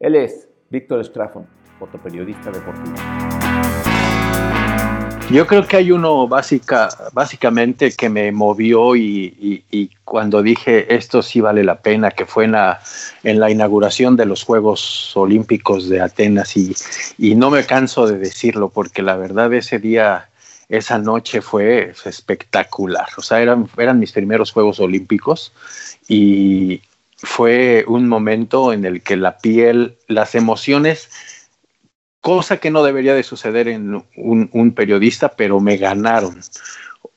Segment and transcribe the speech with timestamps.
[0.00, 1.46] Él es Víctor Straffon,
[1.78, 2.96] fotoperiodista deportivo.
[5.30, 11.40] Yo creo que hay uno básica, básicamente que me movió y, cuando dije esto sí
[11.40, 17.34] vale la pena, que fue en la, inauguración de los Juegos Olímpicos de Atenas y,
[17.36, 20.28] no me canso de decirlo porque la verdad ese día,
[20.68, 23.08] esa noche fue espectacular.
[23.16, 25.52] O sea, eran mis primeros Juegos Olímpicos
[26.08, 26.82] y
[27.24, 31.08] fue un momento en el que la piel, las emociones
[32.24, 36.40] cosa que no debería de suceder en un, periodista, pero me ganaron.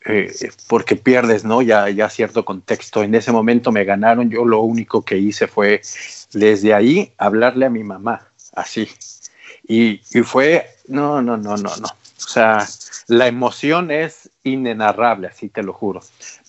[0.05, 0.33] Eh,
[0.67, 1.61] porque pierdes, ¿no?
[1.61, 3.03] Ya, ya cierto contexto.
[3.03, 4.29] En ese momento me ganaron.
[4.29, 5.79] Yo lo único que hice fue
[6.33, 8.89] desde ahí hablarle a mi mamá, así.
[9.65, 11.87] Y, y fue, no, no, no, no, no.
[11.87, 12.67] O sea,
[13.07, 16.01] la emoción es inenarrable, así te lo juro.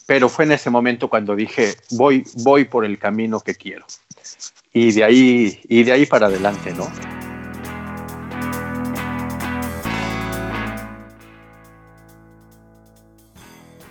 [0.08, 3.84] Pero fue en ese momento cuando dije, voy, voy por el camino que quiero.
[4.72, 6.88] Y de ahí, y de ahí para adelante, ¿no?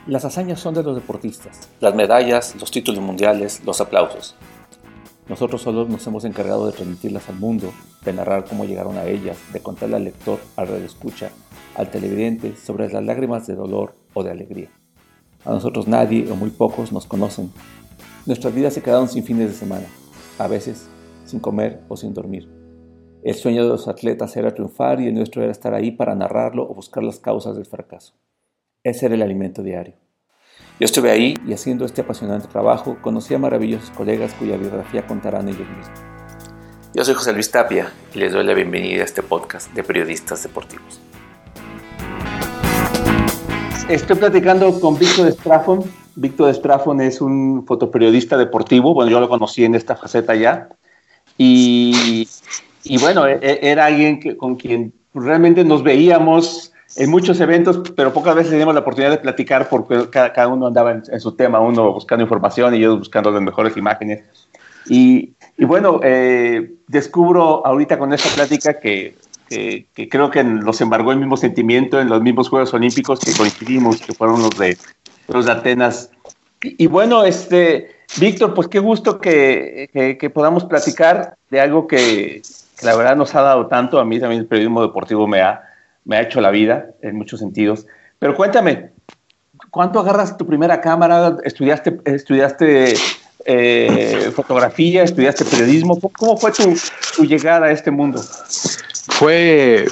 [0.08, 4.36] Las hazañas son de los deportistas, las medallas, los títulos mundiales, los aplausos.
[5.30, 7.72] Nosotros solos nos hemos encargado de transmitirlas al mundo,
[8.04, 11.30] de narrar cómo llegaron a ellas, de contarle al lector, al escucha,
[11.76, 14.70] al televidente sobre las lágrimas de dolor o de alegría.
[15.48, 17.54] A nosotros nadie o muy pocos nos conocen.
[18.26, 19.86] Nuestras vidas se quedaron sin fines de semana,
[20.38, 20.90] a veces
[21.24, 22.50] sin comer o sin dormir.
[23.24, 26.70] El sueño de los atletas era triunfar y el nuestro era estar ahí para narrarlo
[26.70, 28.14] o buscar las causas del fracaso.
[28.84, 29.94] Ese era el alimento diario.
[30.82, 35.48] Yo estuve ahí y haciendo este apasionante trabajo conocí a maravillosos colegas cuya biografía contarán
[35.48, 36.02] ellos mismos.
[36.94, 40.44] Yo soy José Luis Tapia y les doy la bienvenida a este podcast de periodistas
[40.44, 41.00] deportivos.
[43.90, 45.84] Estoy platicando con Víctor Estrafón.
[46.16, 48.94] Víctor Estrafón es un fotoperiodista deportivo.
[48.94, 50.68] Bueno, yo lo conocí en esta faceta ya.
[51.38, 52.28] Y,
[52.84, 57.82] y bueno, e, e, era alguien que, con quien realmente nos veíamos en muchos eventos,
[57.96, 61.62] pero pocas veces teníamos la oportunidad de platicar porque cada, uno andaba en, su tema,
[61.62, 64.26] uno buscando información y yo buscando las mejores imágenes.
[64.90, 69.16] Y, y bueno, eh, descubro ahorita con esta plática que,
[69.50, 74.02] que, creo que nos embargó el mismo sentimiento en los mismos Juegos Olímpicos que coincidimos,
[74.02, 74.78] que fueron los de,
[75.28, 76.12] los de Atenas.
[76.62, 82.42] Y, bueno, este, Víctor, pues qué gusto que, que, podamos platicar de algo que,
[82.82, 84.00] la verdad nos ha dado tanto.
[84.00, 85.62] A mí también el periodismo deportivo me ha,
[86.06, 87.86] me ha hecho la vida en muchos sentidos.
[88.20, 88.92] Pero cuéntame,
[89.70, 91.38] ¿cuánto agarras tu primera cámara?
[91.44, 92.96] ¿Estudiaste, estudiaste
[93.46, 95.04] eh, fotografía?
[95.04, 96.00] ¿Estudiaste periodismo?
[96.18, 98.22] ¿Cómo fue tu, llegada a este mundo?
[99.18, 99.86] Fue,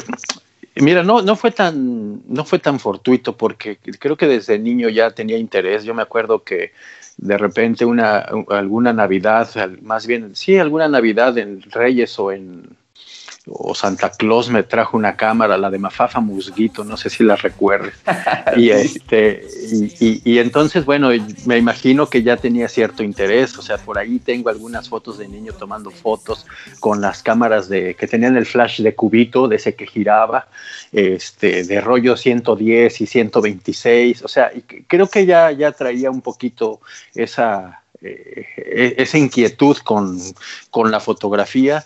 [0.75, 5.09] mira, no, no, fue tan, no fue tan fortuito porque creo que desde niño ya
[5.09, 5.83] tenía interés.
[5.83, 6.73] Yo me acuerdo que
[7.17, 9.49] de repente una, alguna Navidad,
[9.81, 12.77] más bien, sí, alguna Navidad en Reyes o en
[13.47, 17.35] o Santa Claus me trajo una cámara, la de Mafafa Musguito, no sé si la
[17.35, 17.93] recuerdes.
[18.57, 19.45] y, este,
[19.99, 21.09] y, entonces, bueno,
[21.45, 25.27] me imagino que ya tenía cierto interés, o sea, por ahí tengo algunas fotos de
[25.27, 26.45] niño tomando fotos
[26.79, 30.47] con las cámaras de que tenían el flash de cubito, de ese que giraba,
[30.91, 34.51] este, de rollo 110 y 126, o sea,
[34.87, 36.81] creo que ya, ya traía un poquito
[37.13, 40.19] esa, eh, e, esa inquietud con,
[40.71, 41.85] con la fotografía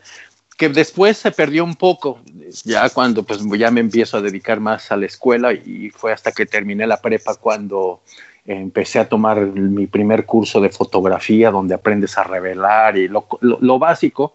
[0.60, 2.20] que después se perdió un poco,
[2.66, 6.34] ya cuando pues ya me empiezo a dedicar más a la escuela y fue hasta
[6.34, 8.02] que terminé la prepa cuando
[8.46, 14.34] empecé a tomar mi primer curso de fotografía donde aprendes a revelar y lo, básico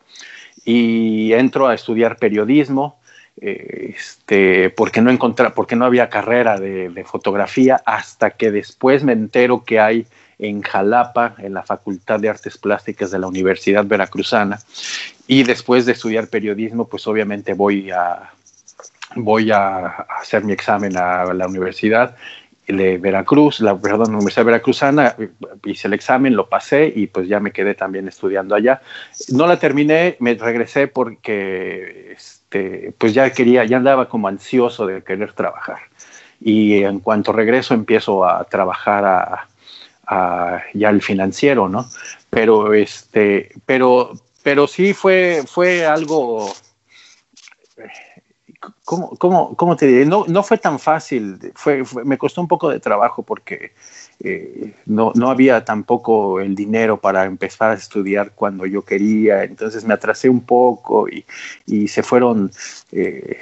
[0.65, 2.97] y entro a estudiar periodismo
[3.37, 9.63] este, porque no encontré, porque no había carrera de fotografía hasta que después me entero
[9.63, 10.07] que hay
[10.39, 14.59] en Jalapa, en la Facultad de Artes Plásticas de la Universidad Veracruzana.
[15.27, 18.31] Y después de estudiar periodismo, pues obviamente voy a,
[19.17, 19.87] voy a
[20.21, 22.17] hacer mi examen a la Universidad
[22.67, 25.17] de Veracruz, la perdón, Universidad Veracruzana,
[25.65, 28.81] hice el examen, lo pasé y pues ya me quedé también estudiando allá.
[29.33, 35.03] No la terminé, me regresé porque este, pues ya quería, ya andaba como ansioso de
[35.03, 35.79] querer trabajar.
[36.41, 39.49] Y en cuanto regreso empiezo a trabajar a,
[40.09, 41.87] ya el financiero, ¿no?
[42.31, 44.13] Pero este, pero,
[44.43, 46.53] pero sí fue, fue algo.
[48.85, 50.07] ¿Cómo, cómo, cómo te diré?
[50.07, 53.73] No, no fue tan fácil, fue, me costó un poco de trabajo porque
[54.21, 59.85] eh, no, no, había tampoco el dinero para empezar a estudiar cuando yo quería, entonces
[59.85, 61.27] me atrasé un poco y,
[61.67, 62.51] y se fueron
[62.93, 63.37] eh,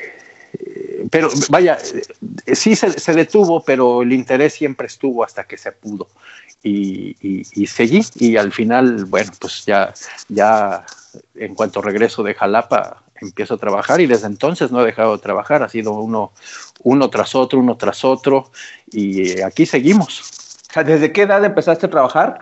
[1.11, 1.79] pero vaya,
[2.53, 6.09] sí se, detuvo, pero el interés siempre estuvo hasta que se pudo.
[6.64, 9.93] Y, seguí, y al final, bueno, pues ya,
[10.29, 10.87] ya
[11.35, 15.23] en cuanto regreso de Jalapa, empiezo a trabajar y desde entonces no he dejado de
[15.23, 16.32] trabajar, ha sido uno,
[16.82, 18.50] uno tras otro, uno tras otro,
[18.91, 20.59] y aquí seguimos.
[20.85, 22.41] ¿Desde qué edad empezaste a trabajar?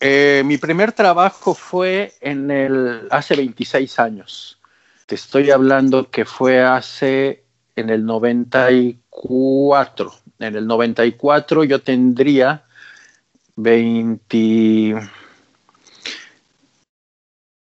[0.00, 4.58] Eh, mi primer trabajo fue en el, hace 26 años.
[5.06, 7.44] Te estoy hablando que fue hace
[7.76, 10.14] en el 94.
[10.40, 12.64] En el 94 yo tendría
[13.56, 14.96] 20,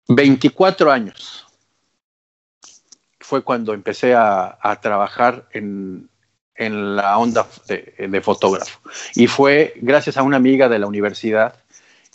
[0.07, 1.45] 24 años.
[3.19, 6.09] Fue cuando empecé a, trabajar en,
[6.57, 8.79] la onda de, fotógrafo.
[9.15, 11.56] Y fue gracias a una amiga de la universidad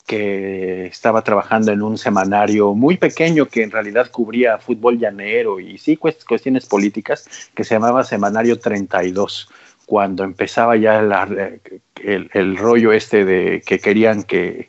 [0.07, 5.79] que estaba trabajando en un semanario muy pequeño que en realidad cubría fútbol llanero y
[5.79, 9.49] sí cuestiones políticas, que se llamaba Semanario 32
[9.87, 14.69] cuando empezaba ya el, rollo este de que querían que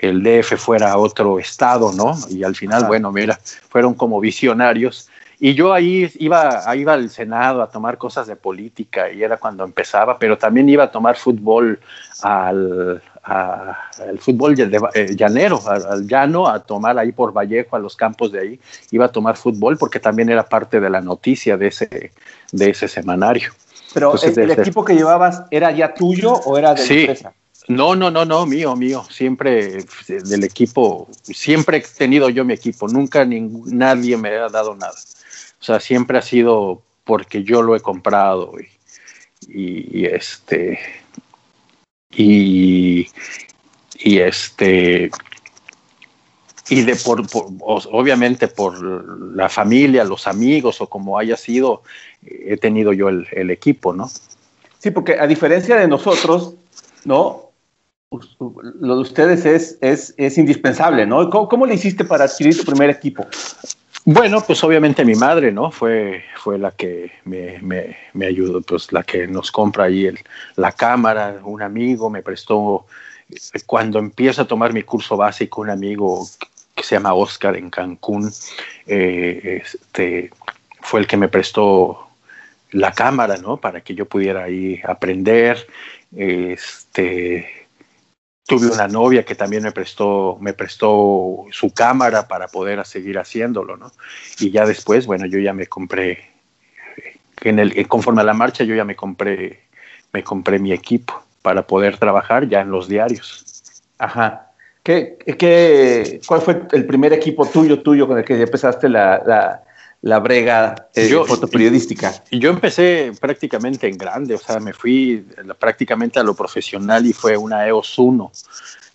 [0.00, 2.16] el DF fuera otro estado, ¿no?
[2.30, 5.08] Y al final, bueno, mira, fueron como visionarios.
[5.40, 9.64] Y yo ahí iba, iba al Senado a tomar cosas de política y era cuando
[9.64, 11.78] empezaba, pero también iba a tomar fútbol
[12.22, 13.00] al,
[14.18, 18.60] fútbol eh, llanero, al, llano, a tomar ahí por Vallejo, a los campos de ahí,
[18.90, 22.10] iba a tomar fútbol porque también era parte de la noticia de ese,
[22.50, 23.52] de ese semanario.
[23.94, 27.34] Pero el, equipo que llevabas era ya tuyo o era de la empresa?
[27.68, 29.04] No, no, no, no, mío, mío.
[29.10, 32.88] Siempre del equipo, siempre he tenido yo mi equipo.
[32.88, 34.94] Nunca nadie me ha dado nada.
[35.60, 38.52] O sea, siempre ha sido porque yo lo he comprado
[39.48, 40.78] y, este
[42.10, 43.08] y,
[43.98, 45.10] y este
[46.70, 47.22] y de por,
[47.60, 48.82] obviamente por
[49.34, 51.82] la familia, los amigos o como haya sido,
[52.24, 54.10] he tenido yo el, equipo, ¿no?
[54.78, 56.54] Sí, porque a diferencia de nosotros,
[57.04, 57.50] ¿no?
[58.80, 61.28] Lo de ustedes es, es, es indispensable, ¿no?
[61.30, 63.26] ¿Cómo, le hiciste para adquirir tu primer equipo?
[64.04, 65.70] Bueno, pues obviamente mi madre, ¿no?
[65.70, 70.18] Fue, fue la que me, me, me ayudó, pues la que nos compra ahí el,
[70.56, 72.86] la cámara, un amigo me prestó,
[73.66, 76.26] cuando empiezo a tomar mi curso básico, un amigo
[76.74, 78.32] que se llama Oscar en Cancún,
[78.86, 80.30] eh, este,
[80.80, 82.07] fue el que me prestó
[82.70, 83.56] la cámara, ¿no?
[83.56, 85.66] Para que yo pudiera ahí aprender.
[86.14, 87.46] Este,
[88.48, 93.76] tuve una novia que también me prestó, me prestó su cámara para poder seguir haciéndolo,
[93.76, 93.92] ¿no?
[94.40, 96.30] Y ya después, bueno, yo ya me compré,
[97.42, 99.60] en el, conforme a la marcha, yo ya me compré,
[100.12, 103.44] me compré mi equipo para poder trabajar ya en los diarios.
[103.98, 104.46] Ajá.
[104.82, 105.18] ¿Qué,
[106.26, 109.62] cuál fue el primer equipo tuyo, tuyo, con el que empezaste la,
[110.00, 112.22] brega eh, fotoperiodística?
[112.30, 115.26] Yo empecé prácticamente en grande, o sea, me fui
[115.58, 118.32] prácticamente a lo profesional y fue una EOS 1.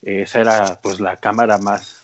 [0.02, 2.02] esa era pues la cámara más,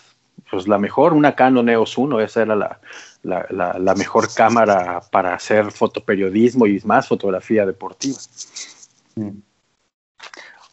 [0.50, 2.80] pues la mejor, una Canon EOS 1, esa era la,
[3.24, 8.18] la, mejor cámara para hacer fotoperiodismo y más fotografía deportiva.
[9.16, 9.40] Mm.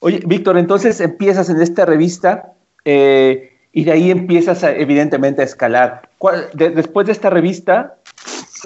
[0.00, 2.52] Oye, Víctor, entonces empiezas en esta revista
[2.84, 6.08] eh, y de ahí empiezas evidentemente a escalar.
[6.54, 7.95] después de esta revista,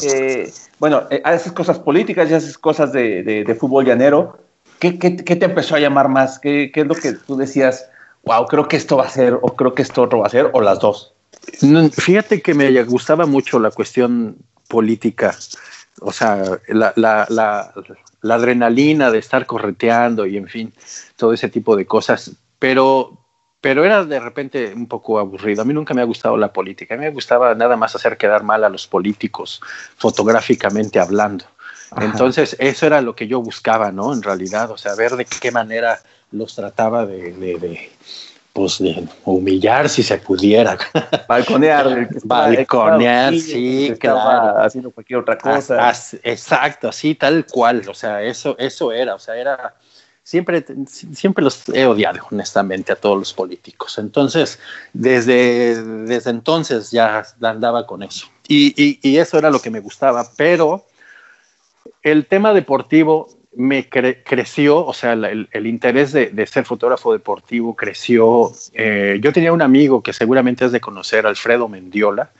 [0.05, 4.39] eh, bueno, eh, haces cosas políticas y haces cosas de, fútbol llanero.
[4.79, 6.39] ¿Qué, te empezó a llamar más?
[6.39, 7.89] ¿Qué, es lo que tú decías?
[8.25, 10.51] Wow, creo que esto va a ser, o creo que esto otro va a ser,
[10.53, 11.15] o las dos.
[11.93, 14.37] Fíjate que me gustaba mucho la cuestión
[14.69, 15.35] política,
[16.01, 17.73] o sea, la
[18.23, 20.73] adrenalina de estar correteando y en fin,
[21.17, 23.20] todo ese tipo de cosas, pero,
[23.61, 25.63] pero era de repente un poco aburrido.
[25.63, 26.95] A mí nunca me ha gustado la política.
[26.95, 29.61] A mí me gustaba nada más hacer quedar mal a los políticos,
[29.97, 31.45] fotográficamente hablando.
[32.01, 34.13] Entonces, eso era lo que yo buscaba, ¿no?
[34.13, 36.01] En realidad, o sea, ver de qué manera
[36.31, 37.91] los trataba de, de,
[38.53, 40.79] pues, de humillar si se pudiera.
[41.29, 42.09] Balconear.
[42.23, 44.63] Balconear, sí, claro.
[44.63, 45.93] Haciendo cualquier otra cosa.
[46.23, 47.83] exacto, así, tal cual.
[47.89, 49.75] O sea, eso, eso era, o sea, era
[50.31, 53.99] siempre, siempre los he odiado, honestamente, a todos los políticos.
[53.99, 54.61] Entonces,
[54.93, 58.29] desde, desde entonces ya andaba con eso.
[58.47, 60.87] Y, eso era lo que me gustaba, pero
[62.05, 68.53] el tema deportivo me creció, o sea, el, interés de, ser fotógrafo deportivo creció.
[68.73, 72.31] Eh, yo tenía un amigo que seguramente es de conocer, Alfredo Mendiola.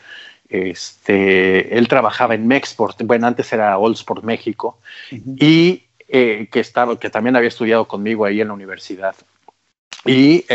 [0.49, 4.79] Este, él trabajaba en Mexport, bueno, antes era Allsport México,
[5.11, 9.15] y eh, que, estaba, que también había estudiado conmigo ahí en la universidad.
[10.07, 10.47] Y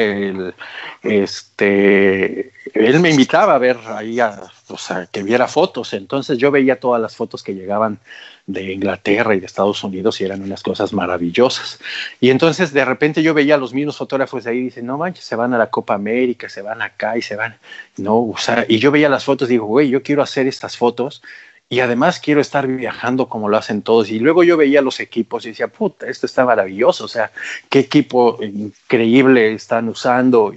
[1.03, 5.93] este, él me invitaba a ver ahí a, pues, que viera fotos.
[5.93, 7.99] Entonces yo veía todas las fotos que llegaban
[8.47, 11.79] de Inglaterra y de Estados Unidos y eran unas cosas maravillosas.
[12.19, 14.97] Y entonces de repente yo veía a los mismos fotógrafos de ahí y dicen, no
[14.97, 17.57] manches, se van a la Copa América, se van acá y se van.
[17.97, 20.77] No, o sea, y yo veía las fotos y digo, güey, yo quiero hacer estas
[20.77, 21.21] fotos
[21.67, 24.09] y además quiero estar viajando como lo hacen todos.
[24.09, 27.31] Y luego yo veía los equipos y decía, puta, esto está maravilloso, o sea,
[27.69, 30.53] qué equipo increíble están usando.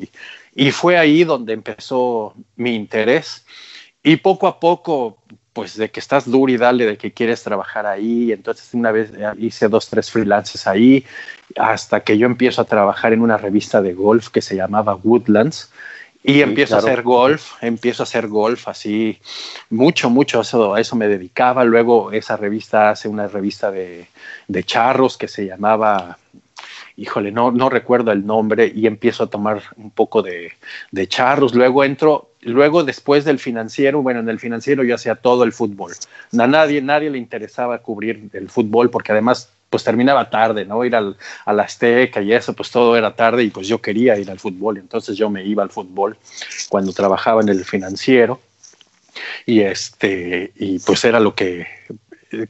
[0.55, 3.47] Y, fue ahí donde empezó mi interés.
[4.03, 5.19] Y poco a poco,
[5.53, 8.33] pues de que estás duro y dale, de que quieres trabajar ahí.
[8.33, 11.05] Entonces una vez hice dos, tres freelances ahí,
[11.57, 15.71] hasta que yo empiezo a trabajar en una revista de golf que se llamaba Woodlands
[16.29, 19.19] y empiezo a hacer golf, empiezo a hacer golf así,
[19.71, 21.65] mucho, mucho, eso, a eso me dedicaba.
[21.65, 24.09] Luego esa revista hace una revista de,
[24.47, 26.19] de charros que se llamaba,
[26.97, 30.53] híjole, no, no recuerdo el nombre, y empiezo a tomar un poco de,
[30.91, 31.55] de charros.
[31.55, 35.95] Luego entro, luego después del financiero, bueno, en el financiero yo hacía todo el fútbol.
[36.39, 40.85] A nadie, nadie le interesaba cubrir el fútbol porque además pues terminaba tarde, ¿no?
[40.85, 44.19] Ir al, a la Azteca y eso, pues todo era tarde y pues yo quería
[44.19, 46.17] ir al fútbol, entonces yo me iba al fútbol
[46.69, 48.41] cuando trabajaba en el financiero
[49.47, 51.67] y este, y pues era lo que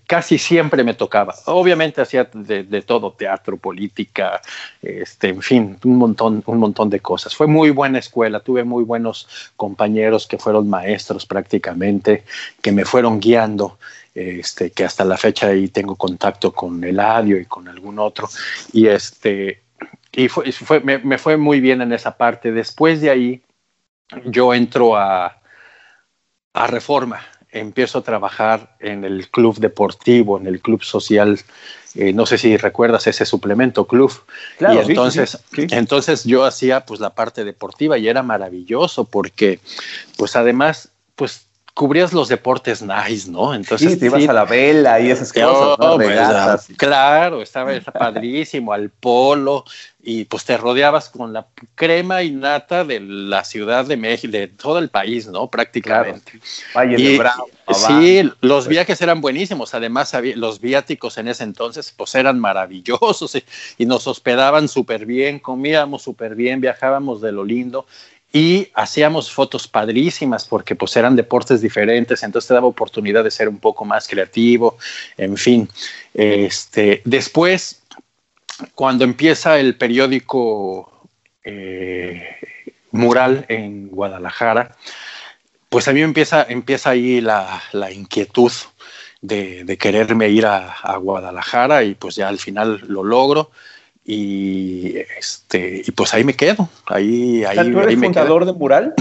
[0.06, 1.34] casi siempre me tocaba.
[1.46, 4.40] Obviamente hacía de, todo, teatro, política,
[4.82, 7.34] este, en fin, un montón, un montón de cosas.
[7.34, 12.24] Fue muy buena escuela, tuve muy buenos compañeros que fueron maestros prácticamente,
[12.60, 13.78] que me fueron guiando
[14.18, 18.28] este, que hasta la fecha ahí tengo contacto con Eladio y con algún otro,
[18.72, 19.62] y este,
[20.12, 22.50] y fue, me, fue muy bien en esa parte.
[22.50, 23.42] Después de ahí,
[24.24, 25.40] yo entro a,
[26.54, 27.20] a Reforma,
[27.50, 31.38] empiezo a trabajar en el club deportivo, en el club social,
[31.94, 34.12] eh, no sé si recuerdas ese suplemento club.
[34.60, 39.60] y entonces, entonces yo hacía pues la parte deportiva y era maravilloso porque
[40.16, 41.47] pues además pues
[41.78, 43.54] cubrías los deportes nice, ¿no?
[43.54, 45.94] Entonces sí, te ibas a la vela y esas cosas, ¿no?
[45.94, 49.64] Pues, claro, estaba, padrísimo, al polo,
[50.02, 54.48] y pues te rodeabas con la crema y nata de la Ciudad de México, de
[54.48, 55.46] todo el país, ¿no?
[55.46, 56.40] Prácticamente.
[57.72, 58.68] sí, los pues.
[58.68, 63.44] viajes eran buenísimos, además los viáticos en ese entonces pues eran maravillosos y,
[63.78, 67.86] y nos hospedaban súper bien, comíamos súper bien, viajábamos de lo lindo
[68.32, 73.48] y hacíamos fotos padrísimas porque pues eran deportes diferentes, entonces te daba oportunidad de ser
[73.48, 74.76] un poco más creativo,
[75.16, 75.68] en fin.
[76.12, 77.82] Este, después,
[78.74, 81.08] cuando empieza el periódico
[81.42, 82.36] eh,
[82.90, 84.76] Mural en Guadalajara,
[85.70, 88.52] pues a mí empieza, empieza ahí la, inquietud
[89.22, 93.50] de, quererme ir a Guadalajara y pues ya al final lo logro
[94.08, 98.94] y este y pues ahí me quedo ahí ahí ¿tú eres fundador de Mural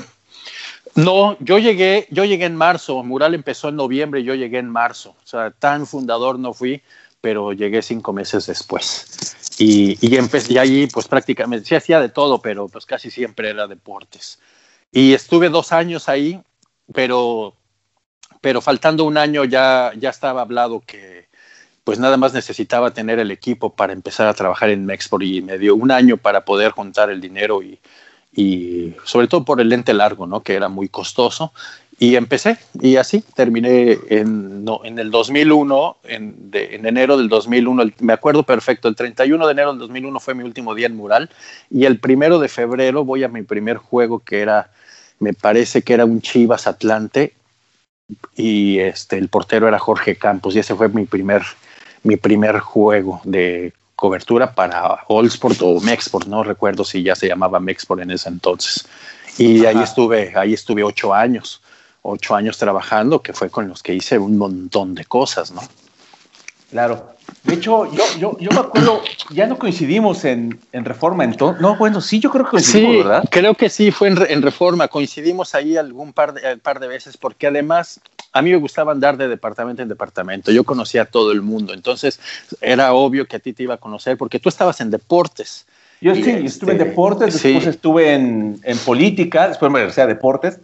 [0.96, 4.70] no yo llegué yo llegué en marzo Mural empezó en noviembre y yo llegué en
[4.70, 6.84] marzo o sea tan fundador no fui
[7.22, 9.36] pero llegué cinco meses después.
[9.58, 13.50] Y, y empecé y ahí pues prácticamente sí hacía de todo pero pues casi siempre
[13.50, 14.40] era deportes.
[14.92, 16.42] Y estuve dos años ahí
[16.94, 17.54] pero
[18.40, 21.26] pero faltando un año ya ya estaba hablado que
[21.88, 25.58] pues nada más necesitaba tener el equipo para empezar a trabajar en Mexport y me
[25.58, 30.27] dio un año para poder juntar el dinero y, sobre todo por el lente largo,
[30.27, 30.44] ¿no?
[30.44, 31.53] Que era muy costoso.
[31.98, 38.12] Y empecé y así terminé en, en el 2001, en, en, enero del 2001, me
[38.12, 41.29] acuerdo perfecto, el 31 de enero del 2001 fue mi último día en Mural
[41.72, 44.72] y el primero de febrero voy a mi primer juego que era,
[45.20, 47.32] me parece que era un Chivas Atlante
[48.36, 51.44] y este, el portero era Jorge Campos y ese fue mi primer
[52.04, 57.60] mi primer juego de cobertura para Allsport o Mexport, no recuerdo si ya se llamaba
[57.60, 58.88] Mexport en ese entonces.
[59.38, 61.62] Y ahí estuve, ahí estuve ocho años,
[62.01, 65.62] ocho años trabajando, que fue con los que hice un montón de cosas, ¿no?
[66.69, 67.17] Claro.
[67.43, 71.62] De hecho, yo, yo, yo me acuerdo, ya no coincidimos en, en Reforma, entonces.
[71.62, 73.24] No, bueno, sí, yo creo que coincidimos, sí, ¿verdad?
[73.29, 74.88] Creo que sí, fue en, en, Reforma.
[74.88, 78.00] Coincidimos ahí algún par de, par de veces, porque además
[78.33, 80.51] a mí me gustaba andar de departamento en departamento.
[80.51, 81.74] Yo conocía a todo el mundo.
[81.74, 82.19] Entonces,
[82.62, 85.65] era obvio que a ti te iba a conocer, porque tú estabas en deportes.
[86.00, 90.07] Yo sí, estuve en este, deportes, después estuve en, en, política, después me regresé a
[90.07, 90.59] deportes.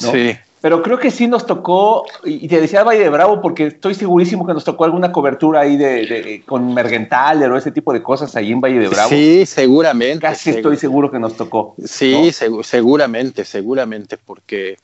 [0.00, 0.12] ¿no?
[0.12, 0.36] Sí.
[0.60, 4.46] Pero creo que sí nos tocó, y te decía Valle de Bravo, porque estoy segurísimo
[4.46, 8.34] que nos tocó alguna cobertura ahí de, de con Mergental o ese tipo de cosas
[8.34, 9.08] ahí en Valle de Bravo.
[9.08, 10.20] Sí, seguramente.
[10.20, 11.76] Casi estoy seguro que nos tocó.
[11.84, 14.76] Sí, seguramente, seguramente, porque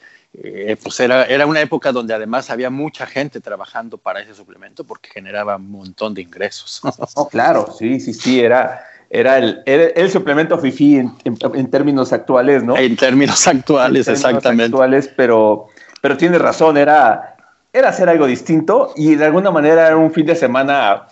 [0.43, 4.83] eh, pues era, era una época donde además había mucha gente trabajando para ese suplemento
[4.83, 6.83] porque generaba un montón de ingresos.
[7.31, 8.85] claro, sí, sí, sí, era
[9.15, 12.77] era el, el suplemento FIFI en, en, términos actuales, ¿no?
[12.77, 14.65] En términos actuales, en términos exactamente.
[14.65, 15.69] Actuales, pero,
[16.01, 17.37] pero tienes razón, era,
[17.73, 21.07] era hacer algo distinto y de alguna manera era un fin de semana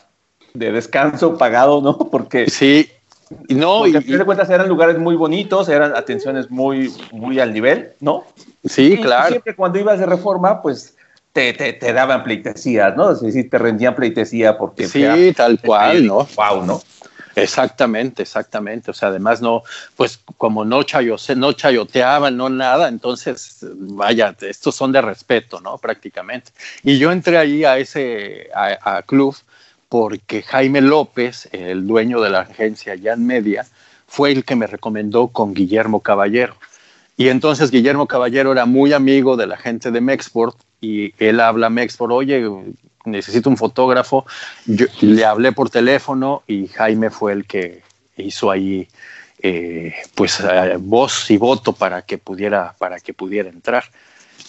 [0.52, 1.96] de descanso pagado, ¿no?
[2.10, 2.90] Porque sí,
[3.48, 8.24] no, y, de cuentas eran lugares muy bonitos, eran atenciones muy, muy al nivel, ¿no?
[8.64, 9.28] Sí, claro.
[9.28, 10.96] siempre cuando ibas de reforma, pues
[11.32, 13.12] te, te, te daban pleitesías, ¿no?
[13.12, 14.88] Es decir, te rendían pleitesía porque...
[14.88, 16.26] Sí, tal cual, ¿no?
[16.36, 16.82] Wow, ¿no?
[17.34, 18.90] Exactamente, exactamente.
[18.90, 19.62] O sea, además no,
[19.96, 20.80] pues como no,
[21.36, 25.78] no chayoteaban, no nada, entonces, vaya, estos son de respeto, ¿no?
[25.78, 26.52] Prácticamente.
[26.82, 29.36] Y yo entré ahí a ese a, club
[29.88, 33.66] porque Jaime López, el dueño de la agencia Jan Media,
[34.06, 36.56] fue el que me recomendó con Guillermo Caballero.
[37.16, 41.68] Y entonces Guillermo Caballero era muy amigo de la gente de Mexport y él habla
[41.68, 42.42] a Mexport, oye,
[43.04, 44.26] necesito un fotógrafo.
[44.66, 47.82] Yo le hablé por teléfono y Jaime fue el que
[48.16, 48.88] hizo ahí
[49.42, 53.84] eh, pues eh, voz y voto para que pudiera para que pudiera entrar.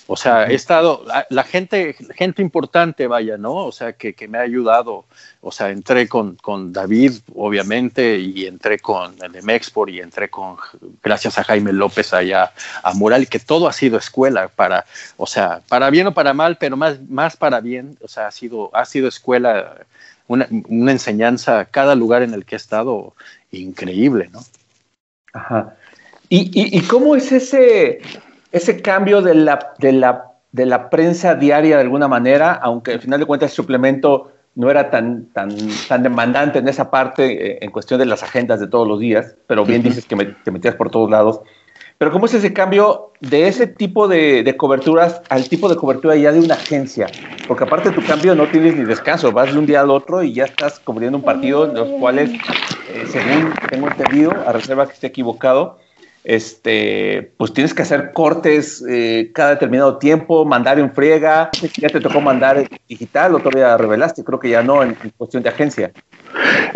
[0.08, 3.56] O sea, he estado, la, gente, gente importante, vaya, ¿no?
[3.56, 5.06] O sea, que, que me ha ayudado.
[5.40, 10.58] O sea, entré con, con, David, obviamente, y entré con el Mexport y entré con,
[11.02, 12.52] gracias a Jaime López allá
[12.84, 16.58] a Mural, que todo ha sido escuela para, o sea, para bien o para mal,
[16.58, 17.98] pero más, más para bien.
[18.02, 19.86] O sea, ha sido, ha sido escuela,
[20.28, 23.14] una, una enseñanza, cada lugar en el que he estado,
[23.52, 24.42] increíble, ¿no?
[25.32, 25.76] Ajá.
[26.30, 28.02] ¿Y, y, y cómo es ese,
[28.54, 33.02] ese cambio de la, de la, de la prensa diaria de alguna manera, aunque al
[33.02, 35.50] final de cuentas el suplemento no era tan, tan,
[35.88, 39.36] tan demandante en esa parte, eh, en cuestión de las agendas de todos los días,
[39.48, 41.42] pero bien dices que me, te metías por todos lados.
[41.98, 46.16] Pero ¿cómo es ese cambio de ese tipo de, de, coberturas al tipo de cobertura
[46.16, 47.08] ya de una agencia?
[47.48, 50.22] Porque aparte de tu cambio no tienes ni descanso, vas de un día al otro
[50.22, 54.86] y ya estás cubriendo un partido en los cuales, eh, según tengo entendido, a reserva
[54.86, 55.80] que esté equivocado,
[56.24, 62.00] este, pues tienes que hacer cortes eh, cada determinado tiempo, mandar en friega, ya te
[62.00, 65.92] tocó mandar digital o todavía revelaste, creo que ya no en, cuestión de agencia.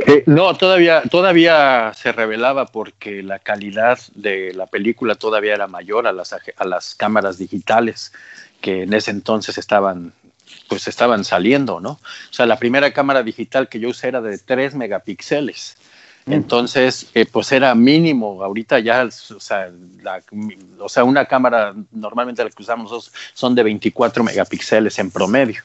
[0.06, 6.08] Eh, no, todavía, todavía se revelaba porque la calidad de la película todavía era mayor
[6.08, 8.12] a las, a las cámaras digitales
[8.62, 10.14] que en ese entonces estaban
[10.70, 11.92] pues estaban saliendo, ¿no?
[11.92, 15.78] O sea, la primera cámara digital que yo usé era de 3 megapíxeles
[16.28, 18.44] entonces, eh, pues era mínimo.
[18.44, 25.12] Ahorita ya, o sea, una cámara normalmente la que usamos son de 24 megapíxeles en
[25.12, 25.62] promedio.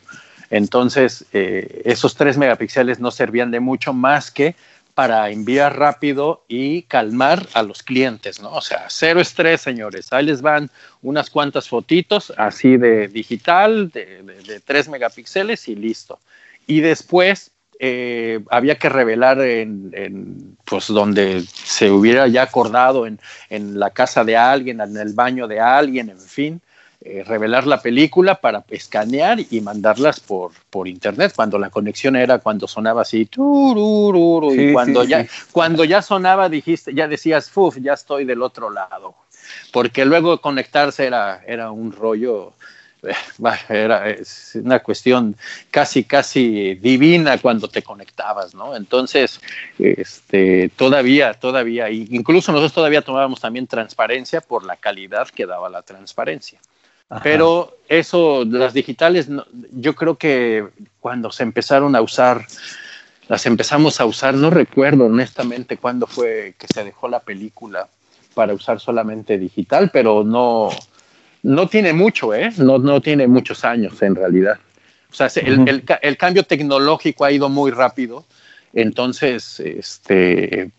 [0.50, 4.54] Entonces, eh, esos 3 megapíxeles no servían de mucho más que
[4.94, 8.52] para enviar rápido y calmar a los clientes, ¿no?
[8.52, 10.12] O sea, cero estrés, señores.
[10.12, 10.70] Ahí les van
[11.00, 16.18] unas cuantas fotitos así de digital, de, de 3 megapíxeles y listo.
[16.66, 17.51] Y después,
[17.84, 23.18] eh, había que revelar en, pues donde se hubiera ya acordado en,
[23.50, 26.60] la casa de alguien, en el baño de alguien, en fin,
[27.00, 32.38] eh, revelar la película para escanear y mandarlas por, por internet cuando la conexión era
[32.38, 38.24] cuando sonaba así y cuando ya cuando ya sonaba dijiste ya decías uf ya estoy
[38.24, 39.16] del otro lado
[39.72, 42.52] porque luego conectarse era era un rollo
[43.68, 45.36] era es una cuestión
[45.70, 48.76] casi, casi divina cuando te conectabas, ¿no?
[48.76, 49.40] Entonces,
[49.78, 55.82] este, todavía, todavía, incluso nosotros todavía tomábamos también transparencia por la calidad que daba la
[55.82, 56.60] transparencia.
[57.22, 59.28] Pero eso, las digitales,
[59.72, 60.66] yo creo que
[60.98, 62.46] cuando se empezaron a usar,
[63.28, 67.86] las empezamos a usar, no recuerdo honestamente cuándo fue que se dejó la película
[68.34, 70.70] para usar solamente digital, pero no,
[71.42, 72.50] no tiene mucho, ¿eh?
[72.58, 74.58] No, no tiene muchos años en realidad.
[75.10, 78.24] O sea, el, el, cambio tecnológico ha ido muy rápido.
[78.72, 80.70] Entonces, este,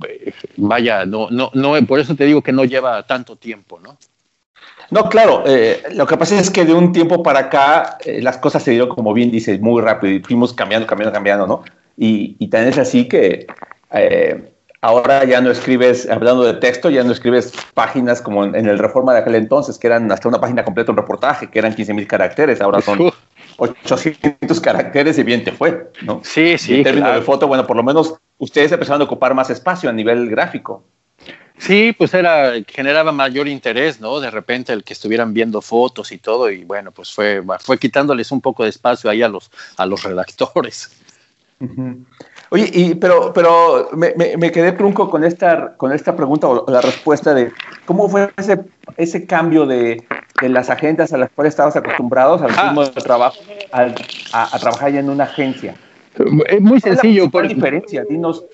[0.57, 3.97] vaya, no, no, no, por eso te digo que no lleva tanto tiempo, ¿no?
[4.89, 8.37] No, claro, eh, lo que pasa es que de un tiempo para acá eh, las
[8.37, 11.63] cosas se dieron, como bien dices, muy rápido y fuimos cambiando, cambiando, cambiando, ¿no?
[11.95, 13.45] Y, y también es así que
[13.91, 14.52] eh,
[14.83, 19.13] Ahora ya no escribes, hablando de texto, ya no escribes páginas como en, el Reforma
[19.13, 22.05] de aquel entonces, que eran hasta una página completa, un reportaje, que eran 15 mil
[22.05, 23.09] caracteres, ahora son
[23.55, 26.19] 800 caracteres y bien te fue, ¿no?
[26.25, 26.75] Sí, sí.
[26.75, 29.93] en términos de foto, bueno, por lo menos ustedes empezaron a ocupar más espacio a
[29.93, 30.83] nivel gráfico.
[31.57, 34.19] Sí, pues era, generaba mayor interés, ¿no?
[34.19, 38.33] De repente el que estuvieran viendo fotos y todo, y bueno, pues fue, fue quitándoles
[38.33, 40.91] un poco de espacio ahí a los, a los redactores.
[42.53, 46.81] Oye, y, pero, pero me, me, quedé trunco con esta, con esta pregunta o la
[46.81, 47.51] respuesta de
[47.85, 48.59] cómo fue ese,
[48.95, 50.03] ese cambio de,
[50.39, 52.65] de las agendas a las cuales estabas acostumbrados al ah.
[52.65, 53.39] ritmo de trabajo
[53.71, 55.73] a, a, trabajar ya en una agencia.
[56.47, 57.31] Es muy sencillo.
[57.31, 58.03] ¿Cuál es la diferencia?
[58.07, 58.45] Dinos,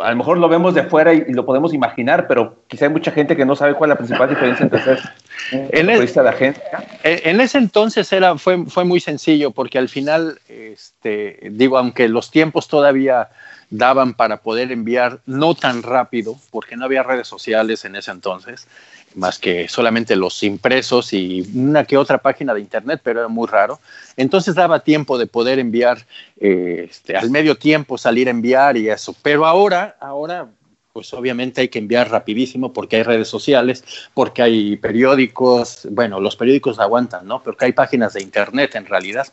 [0.00, 3.10] a, lo mejor lo vemos de fuera y, lo podemos imaginar, pero quizá hay mucha
[3.10, 4.98] gente que no sabe cuál es la principal diferencia entre ser
[5.50, 6.62] en de agencia.
[7.02, 12.30] En ese entonces era, fue, fue muy sencillo, porque al final, este, digo, aunque los
[12.30, 13.28] tiempos todavía
[13.70, 18.66] daban para poder enviar no tan rápido, porque no había redes sociales en ese entonces,
[19.14, 23.46] más que solamente los impresos y una que otra página de internet, pero era muy
[23.46, 23.80] raro.
[24.16, 26.06] Entonces daba tiempo de poder enviar
[26.38, 29.14] eh, este, al medio tiempo, salir a enviar y eso.
[29.22, 30.48] Pero ahora, ahora,
[30.96, 36.36] pues obviamente hay que enviar rapidísimo porque hay redes sociales, porque hay periódicos, bueno, los
[36.36, 37.42] periódicos aguantan, ¿no?
[37.42, 39.26] Porque hay páginas de internet en realidad.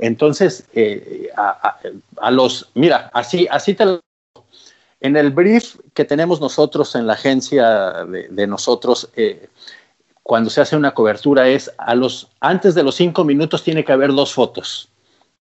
[0.00, 4.00] Entonces, eh, a, los, mira, así, así te lo
[4.98, 9.46] en el brief que tenemos nosotros en la agencia de, nosotros, eh,
[10.24, 13.92] cuando se hace una cobertura, es a los, antes de los cinco minutos tiene que
[13.92, 14.88] haber dos fotos.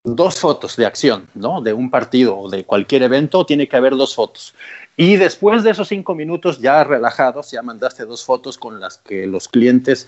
[0.04, 1.62] Dos fotos de acción, ¿no?
[1.62, 4.54] De un partido o de cualquier evento, tiene que haber dos fotos.
[4.96, 9.26] Y después de esos cinco minutos, ya relajados, ya mandaste dos fotos con las que
[9.26, 10.08] los clientes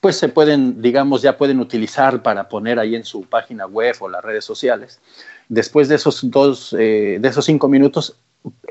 [0.00, 4.08] pues se pueden, digamos, ya pueden utilizar para poner ahí en su página web o
[4.08, 5.00] las redes sociales.
[5.48, 8.16] Después de esos dos, eh, de esos cinco minutos,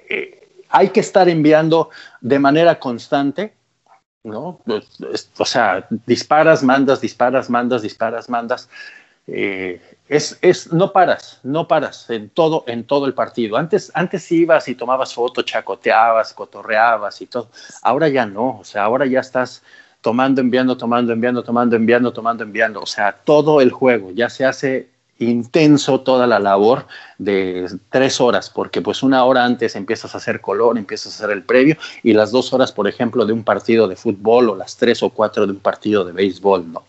[0.10, 1.90] eh, hay que estar enviando
[2.22, 3.54] de manera constante,
[4.24, 4.62] ¿no?
[5.38, 8.70] O sea, disparas, mandas, disparas, mandas, disparas, mandas.
[9.28, 13.58] Eh, es, es, no paras, no paras en todo, en todo el partido.
[13.58, 17.50] Antes, antes ibas y tomabas fotos, chacoteabas, cotorreabas y todo.
[17.82, 19.64] Ahora ya no, o sea, ahora ya estás
[20.02, 22.82] tomando, enviando, tomando, enviando, tomando, enviando, tomando, enviando.
[22.82, 26.86] O sea, todo el juego ya se hace intenso toda la labor
[27.18, 31.36] de tres horas, porque pues una hora antes empiezas a hacer color, empiezas a hacer
[31.36, 34.76] el previo, y las dos horas, por ejemplo, de un partido de fútbol o las
[34.76, 36.84] tres o cuatro de un partido de béisbol, ¿no?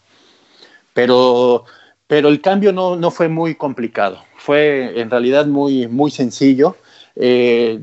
[0.92, 1.66] Pero,
[2.06, 6.76] pero el cambio no, no fue muy complicado, fue en realidad muy, muy sencillo.
[7.14, 7.80] Eh,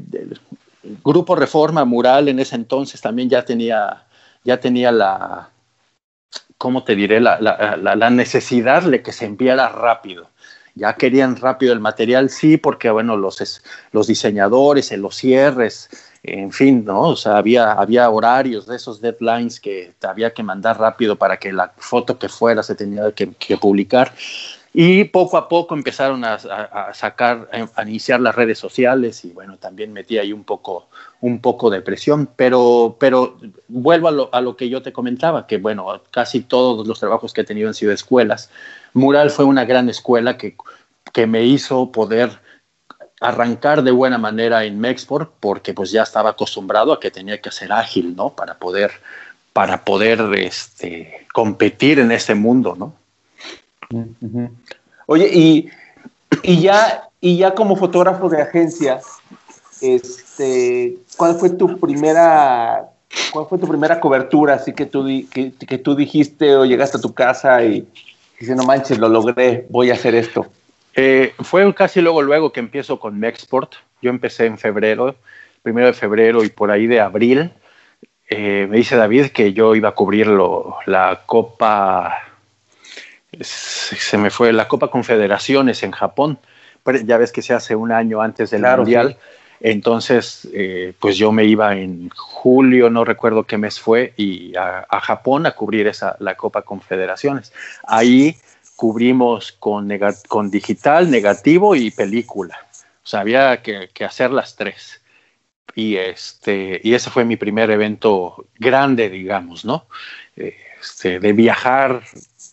[1.03, 4.03] Grupo Reforma Mural en ese entonces también ya tenía,
[4.43, 5.49] ya tenía la,
[6.57, 7.19] ¿cómo te diré?
[7.19, 10.29] La, la, la, necesidad de que se enviara rápido
[10.75, 15.89] ya querían rápido el material, sí, porque bueno, los, los diseñadores, en los cierres,
[16.23, 17.01] en fin, ¿no?
[17.01, 21.51] O sea, había, había horarios de esos deadlines que había que mandar rápido para que
[21.51, 24.13] la foto que fuera se tenía que, publicar.
[24.73, 26.39] Y poco a poco empezaron a,
[26.93, 30.87] sacar, a iniciar las redes sociales y bueno, también metí ahí un poco,
[31.21, 35.45] un poco de presión, pero, pero vuelvo a lo, a lo que yo te comentaba,
[35.45, 38.49] que bueno, casi todos los trabajos que he tenido han sido escuelas
[38.93, 40.55] Mural fue una gran escuela que,
[41.11, 42.39] que me hizo poder
[43.23, 47.51] arrancar de buena manera en Mexport porque pues ya estaba acostumbrado a que tenía que
[47.51, 48.31] ser ágil, ¿no?
[48.31, 48.91] Para poder,
[49.53, 52.93] para poder este, competir en este mundo, ¿no?
[55.05, 55.69] Oye, y,
[56.43, 58.99] y, ya, y ya como fotógrafo de agencia,
[59.81, 62.89] este, ¿cuál fue tu primera,
[63.31, 64.55] cuál fue tu primera cobertura?
[64.55, 67.87] Así que tú, que, que tú dijiste o llegaste a tu casa y,
[68.43, 70.45] Dice, no manches, lo logré, voy a hacer esto.
[70.95, 73.73] Eh, fue casi luego, luego que empiezo con Mexport.
[74.01, 75.15] Yo empecé en febrero,
[75.61, 77.51] primero de febrero y por ahí de abril.
[78.29, 82.17] Eh, me dice David que yo iba a cubrir la Copa,
[83.39, 86.39] se me fue, la Copa Confederaciones en Japón.
[87.05, 89.17] Ya ves que se hace un año antes del Mundial.
[89.59, 94.85] Entonces, eh, pues yo me iba en julio, no recuerdo qué mes fue, y a,
[94.99, 97.53] Japón a cubrir esa, la Copa Confederaciones.
[97.87, 98.35] Ahí
[98.83, 99.89] cubrimos con,
[100.27, 102.67] con digital, negativo y película.
[103.01, 105.01] O sea, había que, hacer las tres.
[105.73, 109.87] Y, este, y ese fue mi primer evento grande, digamos, ¿no?
[110.35, 112.03] Este, de viajar,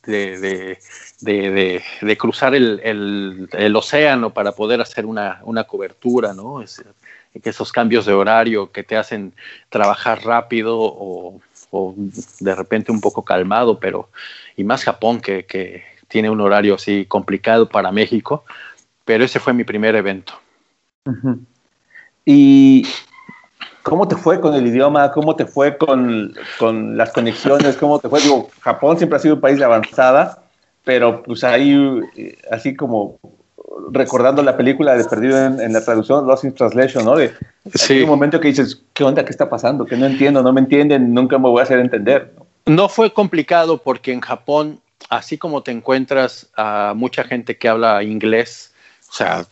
[0.07, 0.79] de,
[1.21, 6.63] de, cruzar el, el, océano para poder hacer una, una cobertura, ¿no?
[6.63, 6.81] Es,
[7.43, 9.33] esos cambios de horario que te hacen
[9.69, 11.41] trabajar rápido o,
[11.73, 11.95] o,
[12.39, 14.11] de repente un poco calmado, pero
[14.57, 18.45] y más Japón que, que tiene un horario así complicado para México,
[19.05, 20.35] pero ese fue mi primer evento.
[22.27, 22.87] Y
[23.83, 25.11] ¿Cómo te fue con el idioma?
[25.13, 27.77] ¿Cómo te fue con, con, las conexiones?
[27.77, 28.21] ¿Cómo te fue?
[28.21, 30.43] Digo, Japón siempre ha sido un país de avanzada,
[30.85, 33.19] pero pues ahí, eh, así como
[33.91, 37.17] recordando la película de Perdido en, la traducción, Lost in Translation, ¿no?
[37.17, 37.33] De,
[37.75, 37.95] sí.
[37.95, 39.25] Hay un momento que dices, ¿qué onda?
[39.25, 39.87] ¿Qué está pasando?
[39.87, 42.35] Que no entiendo, no me entienden, nunca me voy a hacer entender.
[42.67, 48.03] No fue complicado porque en Japón, así como te encuentras a mucha gente que habla
[48.03, 48.73] inglés,
[49.09, 49.47] o sea,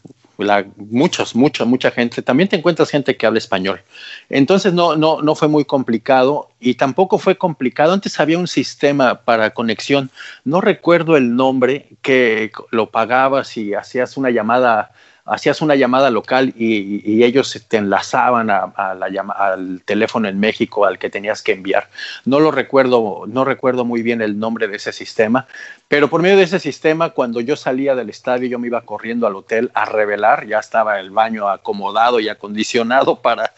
[0.77, 2.23] muchos, mucha, mucha gente.
[2.23, 3.81] También te encuentras gente que habla español.
[4.29, 7.93] Entonces no, no, no fue muy complicado y tampoco fue complicado.
[7.93, 10.11] Antes había un sistema para conexión.
[10.45, 14.93] No recuerdo el nombre que lo pagabas y hacías una llamada
[15.29, 20.99] hacías una llamada local y, ellos te enlazaban a, la al teléfono en México al
[20.99, 21.88] que tenías que enviar.
[22.25, 25.47] No lo recuerdo, no recuerdo muy bien el nombre de ese sistema,
[25.88, 29.27] pero por medio de ese sistema, cuando yo salía del estadio, yo me iba corriendo
[29.27, 33.53] al hotel a revelar, ya estaba el baño acomodado y acondicionado para,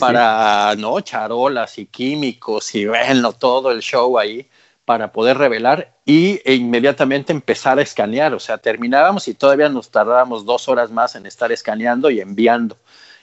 [0.00, 1.00] para ¿no?
[1.00, 4.46] charolas y químicos y bueno, todo el show ahí
[4.92, 8.34] para poder revelar y e inmediatamente empezar a escanear.
[8.34, 12.76] O sea, terminábamos y todavía nos tardábamos dos horas más en estar escaneando y enviando,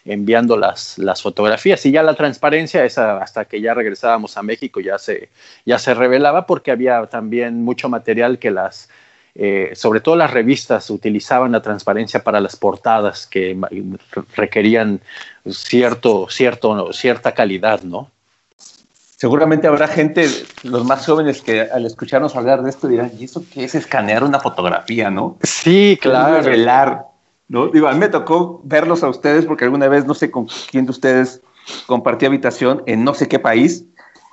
[0.04, 1.86] enviando las, las fotografías.
[1.86, 5.30] Y ya la transparencia, esa, hasta que ya regresábamos a México, ya se,
[5.64, 8.90] ya se revelaba porque había también mucho material que las,
[9.36, 13.56] eh, sobre todo las revistas, utilizaban la transparencia para las portadas que
[14.36, 15.02] requerían
[15.48, 18.10] cierto, cierto, cierta calidad, ¿no?
[19.20, 20.26] Seguramente habrá gente,
[20.64, 24.24] los más jóvenes, que al escucharnos hablar de esto dirán, ¿y eso qué es escanear
[24.24, 25.38] una fotografía, no?
[25.44, 26.42] Sí, claro.
[26.42, 27.04] Revelar,
[27.50, 27.68] ¿no?
[27.68, 30.86] Digo, a mí me tocó verlos a ustedes porque alguna vez, no sé con quién
[30.86, 31.42] de ustedes
[31.86, 33.84] compartí habitación en no sé qué país,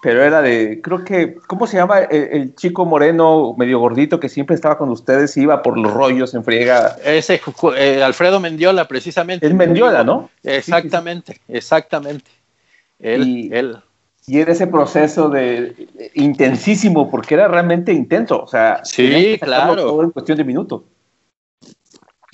[0.05, 1.99] pero era de, creo que, ¿cómo se llama?
[1.99, 6.33] El, chico moreno, medio gordito, que siempre estaba con ustedes y iba por los rollos
[6.35, 6.97] en friega.
[7.05, 7.41] Ese,
[7.77, 9.49] eh, Alfredo Mendiola, precisamente.
[9.49, 10.31] Es Mendiola, ¿no?
[10.45, 12.31] Exactamente, exactamente.
[13.01, 13.79] Él, él
[14.27, 18.43] y era ese proceso de, intensísimo, porque era realmente intenso.
[18.43, 19.77] O sea, sí, claro.
[19.77, 20.83] Todo en cuestión de minutos.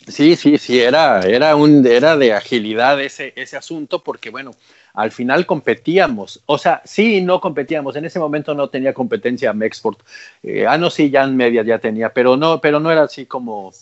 [0.09, 4.53] Sí, sí, sí, era, era, un, era de agilidad ese, ese asunto, porque bueno,
[4.95, 6.43] al final competíamos.
[6.47, 7.95] O sea, sí, no competíamos.
[7.95, 10.01] En ese momento no tenía competencia Mexport.
[10.43, 13.27] Eh, ah, no, sí, ya en media ya tenía, pero no, pero no era así
[13.27, 13.73] como.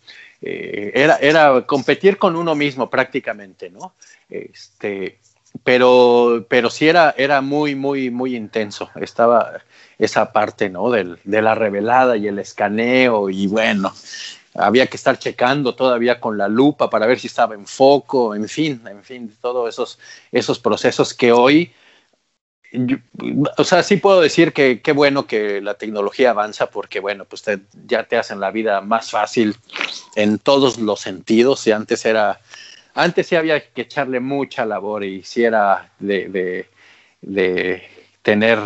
[0.43, 3.95] Eh, era, era competir con uno mismo prácticamente, ¿no?
[4.29, 5.19] Este,
[5.65, 8.91] pero, pero sí era, era muy, muy, muy intenso.
[9.01, 9.61] Estaba
[9.99, 10.91] esa parte, ¿no?
[10.91, 13.93] Del, de la revelada y el escaneo y bueno,
[14.55, 18.49] había que estar checando todavía con la lupa para ver si estaba en foco, en
[18.49, 19.99] fin, en fin, todos esos,
[20.33, 21.73] esos procesos que hoy,
[23.57, 27.45] o sea, sí puedo decir que qué bueno que la tecnología avanza porque, bueno, pues
[27.87, 29.57] ya te hacen la vida más fácil
[30.15, 32.41] en todos los sentidos y antes era
[32.95, 36.67] antes sí había que echarle mucha labor y si era de,
[38.23, 38.59] tener,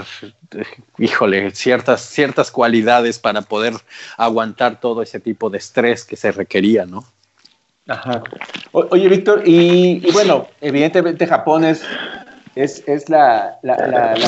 [0.99, 3.75] híjole, ciertas, ciertas cualidades para poder
[4.17, 7.05] aguantar todo ese tipo de estrés que se requería, ¿no?
[7.87, 8.23] Ajá.
[8.73, 11.85] oye, Víctor, y, bueno, evidentemente Japón es,
[12.55, 13.59] es, la,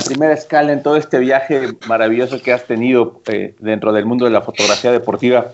[0.07, 4.31] primera escala en todo este viaje maravilloso que has tenido eh, dentro del mundo de
[4.31, 5.53] la fotografía deportiva.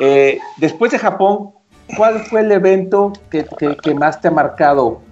[0.00, 1.50] Eh, después de Japón,
[1.96, 3.46] ¿cuál fue el evento que,
[3.94, 5.02] más te ha marcado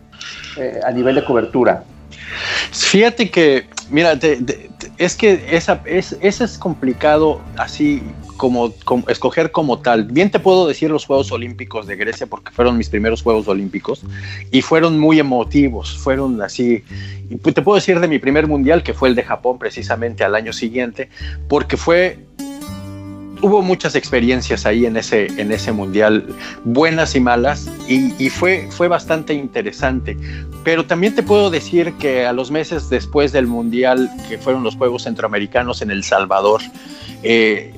[0.57, 1.85] eh, a nivel de cobertura?
[2.73, 4.19] Fíjate que, mira,
[4.99, 8.03] es que esa, es, ese es complicado así
[8.37, 8.73] como,
[9.09, 10.05] escoger como tal.
[10.05, 14.03] Bien te puedo decir los Juegos Olímpicos de Grecia porque fueron mis primeros Juegos Olímpicos
[14.51, 16.83] y fueron muy emotivos, fueron así.
[17.29, 20.35] Y te puedo decir de mi primer mundial que fue el de Japón precisamente al
[20.35, 21.11] año siguiente
[21.49, 22.19] porque fue
[23.43, 26.25] hubo muchas experiencias ahí en ese, en ese mundial,
[26.65, 30.17] buenas y malas, y, fue, fue bastante interesante.
[30.65, 34.77] Pero también te puedo decir que a los meses después del mundial, que fueron los
[34.77, 36.61] Juegos Centroamericanos en El Salvador,
[37.23, 37.73] eh,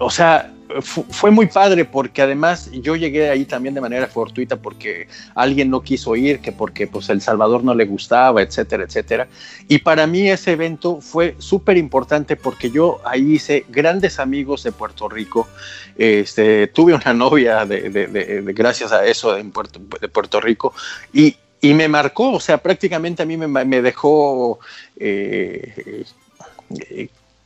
[0.00, 5.08] o sea, fue muy padre porque además yo llegué ahí también de manera fortuita porque
[5.34, 9.28] alguien no quiso ir, que porque pues El Salvador no le gustaba, etcétera, etcétera.
[9.66, 14.72] Y para mí ese evento fue súper importante porque yo ahí hice grandes amigos de
[14.72, 15.48] Puerto Rico.
[15.96, 20.72] Este, tuve una novia de, gracias a eso Puerto, de Puerto Rico
[21.12, 24.60] y, y, me marcó, o sea, prácticamente a mí me, me dejó...
[24.96, 26.04] Eh,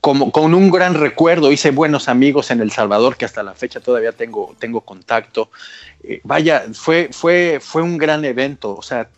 [0.02, 3.78] como, con un gran recuerdo, hice buenos amigos en El Salvador, que hasta la fecha
[3.78, 5.48] todavía tengo, tengo contacto.
[6.02, 9.08] Eh, vaya, fue, fue, fue un gran evento, o sea,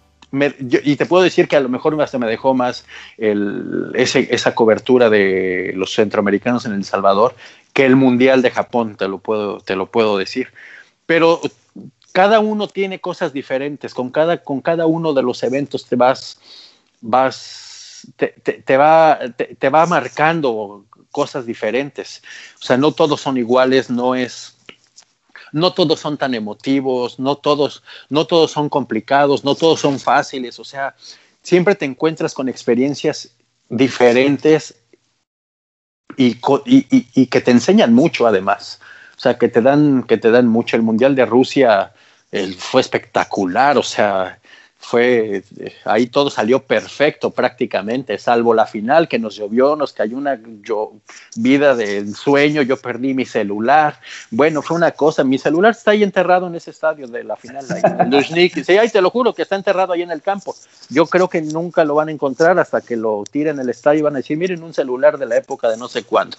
[0.60, 2.84] y te puedo decir que a lo mejor hasta me dejó más
[3.16, 7.34] esa cobertura de los centroamericanos en El Salvador
[7.72, 10.48] que el Mundial de Japón, te lo puedo, te lo puedo decir.
[11.06, 11.40] Pero
[12.12, 16.38] cada uno tiene cosas diferentes, con cada, con cada uno de los eventos te vas,
[17.00, 17.73] vas
[18.16, 22.22] te, va, te, va marcando cosas diferentes.
[22.60, 24.56] O sea, no todos son iguales, no es,
[25.52, 30.58] no todos son tan emotivos, no todos, no todos son complicados, no todos son fáciles.
[30.58, 30.96] O sea,
[31.42, 33.30] siempre te encuentras con experiencias
[33.68, 34.74] diferentes
[36.16, 36.36] y,
[36.66, 38.80] y, que te enseñan mucho además.
[39.16, 40.76] O sea, que te dan, que te dan mucho.
[40.76, 41.92] El Mundial de Rusia
[42.58, 43.78] fue espectacular.
[43.78, 44.40] O sea,
[44.84, 45.42] fue,
[45.84, 50.38] ahí todo salió perfecto prácticamente, salvo la final que nos llovió, nos cayó una
[51.36, 53.98] vida de sueño, yo perdí mi celular.
[54.30, 57.64] Bueno, fue una cosa, mi celular está ahí enterrado en ese estadio de la final.
[57.98, 60.54] Ahí, sí, ahí te lo juro que está enterrado ahí en el campo.
[60.90, 64.02] Yo creo que nunca lo van a encontrar hasta que lo tiren el estadio y
[64.02, 66.36] van a decir, miren un celular de la época de no sé cuándo.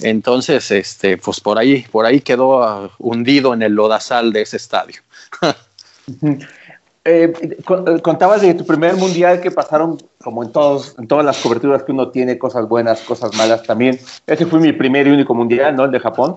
[0.00, 4.56] Entonces, este, pues por ahí, por ahí quedó ah, hundido en el lodazal de ese
[4.56, 5.00] estadio.
[7.04, 11.36] Eh, eh, contabas de tu primer mundial que pasaron como en todos en todas las
[11.38, 13.98] coberturas que uno tiene cosas buenas cosas malas también.
[14.26, 16.36] Ese fue mi primer y único mundial no el de Japón.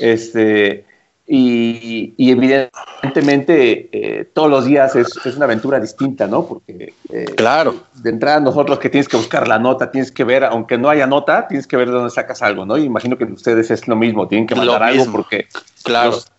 [0.00, 0.84] Este
[1.26, 6.92] y, evidentemente eh, todos los días es, es, una aventura distinta no porque
[7.36, 7.76] claro.
[7.94, 11.06] de entrada nosotros que tienes que buscar la nota tienes que ver aunque no haya
[11.06, 13.96] nota tienes que ver de dónde sacas algo no y imagino que ustedes es lo
[13.96, 15.46] mismo tienen que mandar algo porque
[15.84, 16.10] claro.
[16.10, 16.31] los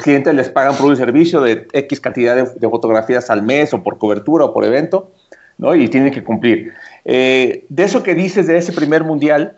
[0.00, 3.98] clientes les pagan por un servicio de X cantidad de, fotografías al mes o por
[3.98, 5.12] cobertura o por evento,
[5.58, 5.74] ¿no?
[5.74, 6.72] Y tienen que cumplir.
[7.04, 9.56] Eh, de eso que dices de ese primer mundial,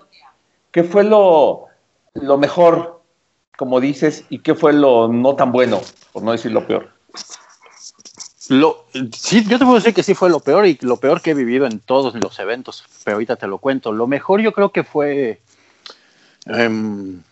[0.71, 1.67] ¿qué fue lo,
[2.15, 3.01] lo mejor,
[3.57, 5.81] como dices, y qué fue lo no tan bueno,
[6.13, 6.91] por no decir lo peor?
[8.49, 8.85] Lo,
[9.17, 11.35] sí, yo te puedo decir que sí fue lo peor y lo peor que he
[11.35, 13.93] vivido en todos los eventos, pero ahorita te lo cuento.
[13.93, 15.41] Lo mejor yo creo que fue...
[16.47, 17.23] Em,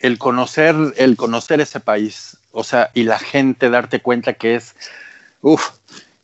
[0.00, 4.74] el conocer, el conocer ese país, o sea, y la gente darte cuenta que es,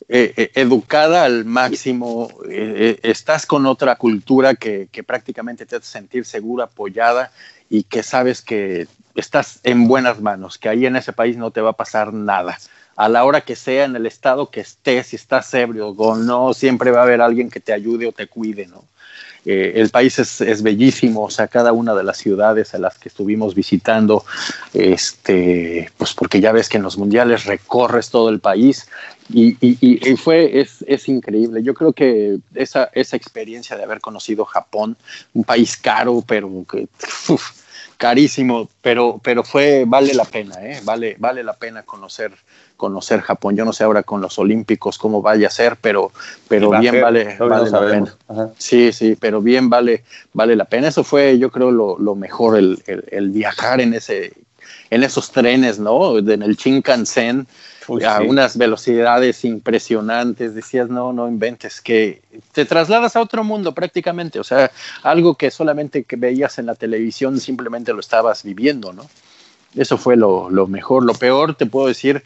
[0.07, 5.87] eh, eh, educada al máximo, eh, estás con otra cultura que, que, prácticamente te hace
[5.87, 7.31] sentir segura, apoyada
[7.69, 11.61] y que sabes que estás en buenas manos, que ahí en ese país no te
[11.61, 12.57] va a pasar nada.
[12.95, 16.53] A la hora que sea, en el estado que estés, si estás ebrio o no,
[16.53, 18.85] siempre va a haber alguien que te ayude o te cuide, ¿no?
[19.45, 23.09] Eh, el país es, bellísimo, o sea, cada una de las ciudades a las que
[23.09, 24.25] estuvimos visitando,
[24.73, 28.87] este, pues porque ya ves que en los mundiales recorres todo el país
[29.29, 29.55] y,
[30.17, 31.63] fue, es, increíble.
[31.63, 34.97] Yo creo que esa, esa experiencia de haber conocido Japón,
[35.33, 36.87] un país caro, pero que,
[37.97, 40.81] carísimo, pero, pero fue, vale la pena, ¿eh?
[40.83, 42.31] vale, vale la pena conocer,
[42.77, 43.55] conocer Japón.
[43.55, 46.11] Yo no sé ahora con los Olímpicos cómo vaya a ser, pero,
[46.47, 48.15] pero bien vale, vale la pena.
[48.57, 50.03] Sí, sí, pero bien vale,
[50.33, 50.89] vale la pena.
[50.89, 54.33] Eso fue, yo creo, lo, lo mejor, el, el, viajar en ese,
[54.89, 56.17] en esos trenes, ¿no?
[56.17, 57.47] En el Shinkansen
[58.05, 62.21] a unas velocidades impresionantes, decías, no, no inventes, que
[62.51, 64.71] te trasladas a otro mundo prácticamente, o sea,
[65.03, 69.07] algo que solamente que veías en la televisión simplemente lo estabas viviendo, ¿no?
[69.75, 72.23] Eso fue lo, lo mejor, lo peor, te puedo decir,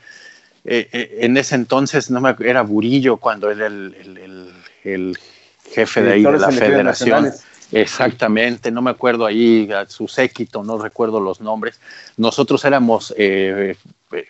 [0.66, 5.18] eh, eh, en ese entonces no me, era Burillo cuando era el, el, el,
[5.72, 7.32] jefe de ahí de la federación.
[7.72, 11.80] Exactamente, no me acuerdo ahí su séquito, no recuerdo los nombres.
[12.18, 13.76] Nosotros éramos eh,
[14.12, 14.28] eh,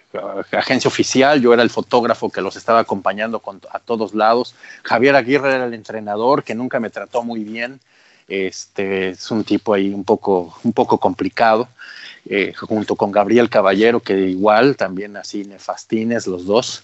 [0.51, 4.55] agencia oficial, yo era el fotógrafo que los estaba acompañando a todos lados.
[4.83, 7.79] Javier Aguirre era el entrenador que nunca me trató muy bien.
[8.27, 11.67] Este es un tipo ahí un poco, un poco complicado.
[12.31, 16.83] Eh, junto con Gabriel Caballero, que igual, también así nefastines los dos.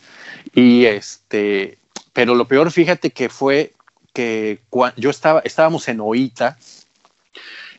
[0.56, 1.78] Y este,
[2.14, 3.74] pero lo peor, fíjate que fue
[4.16, 4.62] que
[4.96, 6.58] yo estaba, estábamos en Oita.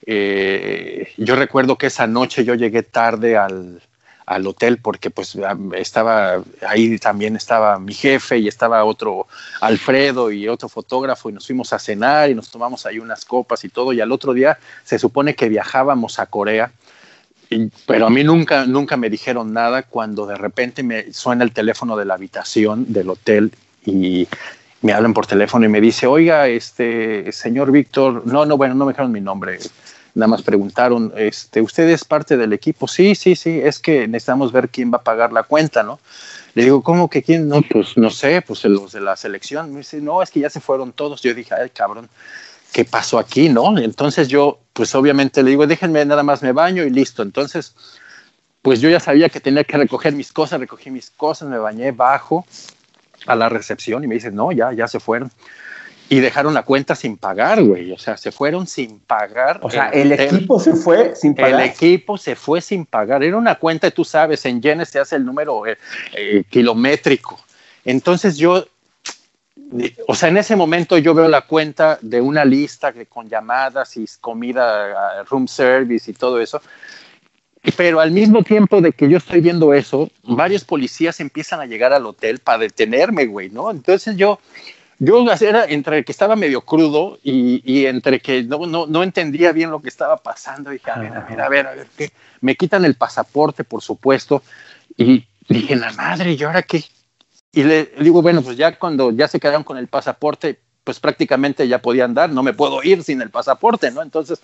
[0.06, 3.80] Eh, yo recuerdo que esa noche yo llegué tarde al,
[4.26, 5.36] al hotel porque pues
[5.74, 9.26] estaba ahí también estaba mi jefe y estaba otro
[9.60, 13.64] Alfredo y otro fotógrafo y nos fuimos a cenar y nos tomamos ahí unas copas
[13.64, 16.72] y todo y al otro día se supone que viajábamos a Corea
[17.86, 21.96] pero a mí nunca nunca me dijeron nada cuando de repente me suena el teléfono
[21.96, 23.52] de la habitación del hotel
[23.84, 24.26] y
[24.86, 28.84] me hablan por teléfono y me dice, oiga, este señor Víctor, no, no, bueno, no
[28.84, 29.58] me dijeron mi nombre,
[30.14, 32.86] nada más preguntaron, este, ¿usted es parte del equipo?
[32.86, 35.98] Sí, sí, sí, es que necesitamos ver quién va a pagar la cuenta, ¿no?
[36.54, 37.48] Le digo, ¿cómo que quién?
[37.48, 39.72] No, pues no sé, pues los de la selección.
[39.72, 41.20] Me dice, no, es que ya se fueron todos.
[41.20, 42.08] Yo dije, ay, cabrón,
[42.72, 43.76] ¿qué pasó aquí, no?
[43.76, 47.22] Entonces yo, pues obviamente le digo, déjenme nada más me baño y listo.
[47.22, 47.74] Entonces,
[48.62, 51.90] pues yo ya sabía que tenía que recoger mis cosas, recogí mis cosas, me bañé
[51.90, 52.46] bajo
[53.26, 55.30] a la recepción y me dice, no, ya, ya se fueron
[56.08, 57.92] y dejaron la cuenta sin pagar, güey.
[57.92, 59.58] O sea, se fueron sin pagar.
[59.62, 61.60] O sea, el, equipo se fue sin pagar.
[61.60, 63.24] El equipo se fue sin pagar.
[63.24, 65.76] Era una cuenta, tú sabes, en yenes se hace el número eh,
[66.14, 67.40] eh, kilométrico.
[67.84, 68.66] Entonces yo,
[70.06, 74.06] o sea, en ese momento yo veo la cuenta de una lista con llamadas y
[74.20, 76.62] comida, room service y todo eso.
[77.76, 81.92] Pero al mismo tiempo de que yo estoy viendo eso, varios policías empiezan a llegar
[81.92, 83.70] al hotel para detenerme, güey, ¿no?
[83.70, 84.38] Entonces yo
[84.98, 89.70] yo era entre que estaba medio crudo y, entre que no, no, no, entendía bien
[89.70, 90.70] lo que estaba pasando.
[90.70, 92.10] Dije, a ver, a ver, a ver, a ver, ¿qué?
[92.40, 94.42] Me quitan el pasaporte, por supuesto,
[94.96, 96.82] y dije, la madre, ¿y ahora qué?
[97.56, 101.66] y le digo, bueno, pues ya cuando ya se quedaron con el pasaporte, pues prácticamente
[101.66, 104.02] ya podía andar, no me puedo ir sin el pasaporte, ¿no?
[104.02, 104.42] Entonces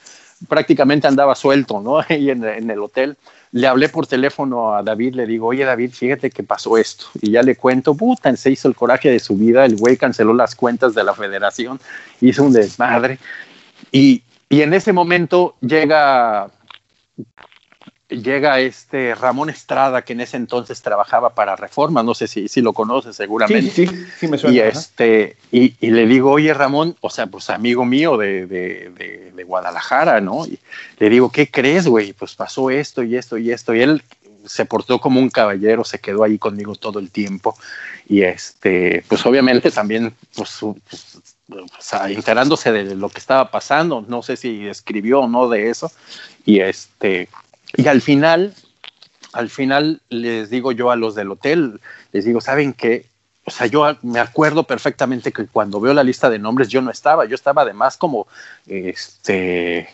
[0.49, 1.99] prácticamente andaba suelto, ¿no?
[2.09, 3.16] Ahí en, en, el hotel.
[3.53, 7.07] Le hablé por teléfono a David, le digo, oye David, fíjate que pasó esto.
[7.20, 10.32] Y ya le cuento, puta, se hizo el coraje de su vida, el güey canceló
[10.32, 11.78] las cuentas de la federación,
[12.20, 13.18] hizo un desmadre.
[13.90, 16.51] Y, y en ese momento llega
[18.13, 22.61] llega este Ramón Estrada, que en ese entonces trabajaba para Reforma, no sé si, si
[22.61, 23.71] lo conoces seguramente.
[23.71, 24.57] Sí, sí, sí me suena.
[24.57, 28.91] Y, este, y, y, le digo, oye Ramón, o sea, pues amigo mío de, de,
[28.97, 30.47] de, de Guadalajara, ¿no?
[30.47, 30.59] Y
[30.99, 32.13] le digo, ¿qué crees, güey?
[32.13, 33.75] Pues pasó esto y esto y esto.
[33.75, 34.03] Y él
[34.47, 37.57] se portó como un caballero, se quedó ahí conmigo todo el tiempo.
[38.09, 40.59] Y este, pues obviamente también, pues,
[40.89, 45.49] pues o sea, enterándose de lo que estaba pasando, no sé si escribió o no
[45.49, 45.91] de eso,
[46.45, 47.29] y este,
[47.77, 48.55] y al final,
[49.33, 51.81] al final les digo yo a los del hotel,
[52.12, 53.07] les digo, ¿saben qué?
[53.45, 56.91] O sea, yo me acuerdo perfectamente que cuando veo la lista de nombres yo no
[56.91, 58.29] estaba, yo estaba además como
[58.66, 59.89] este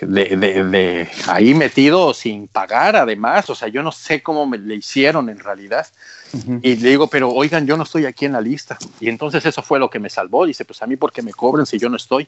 [0.00, 4.58] de, de, de, ahí metido sin pagar además, o sea, yo no sé cómo me
[4.58, 5.86] le hicieron en realidad.
[6.32, 6.60] Uh -huh.
[6.62, 8.78] Y le digo, pero oigan, yo no estoy aquí en la lista.
[9.00, 10.46] Y entonces eso fue lo que me salvó.
[10.46, 12.26] Dice, pues a mí, ¿por qué me cobran si yo no estoy?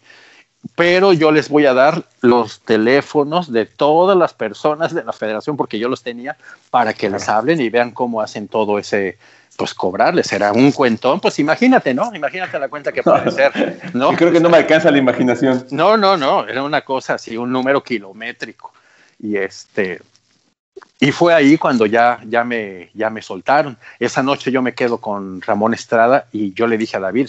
[0.76, 5.56] Pero yo les voy a dar los teléfonos de todas las personas de la federación
[5.56, 6.36] porque yo los tenía
[6.70, 9.18] para que les hablen y vean cómo hacen todo ese
[9.56, 10.32] pues cobrarles.
[10.32, 13.52] Era un cuentón pues imagínate no imagínate la cuenta que puede ser
[13.94, 15.66] no Yo creo que no me alcanza la imaginación.
[15.70, 18.72] No no no era una cosa así un número kilométrico.
[19.18, 20.00] Y este
[21.00, 23.76] y fue ahí cuando ya, ya, me, ya me soltaron.
[23.98, 27.28] Esa noche yo me quedo con Ramón Estrada y yo le dije a David,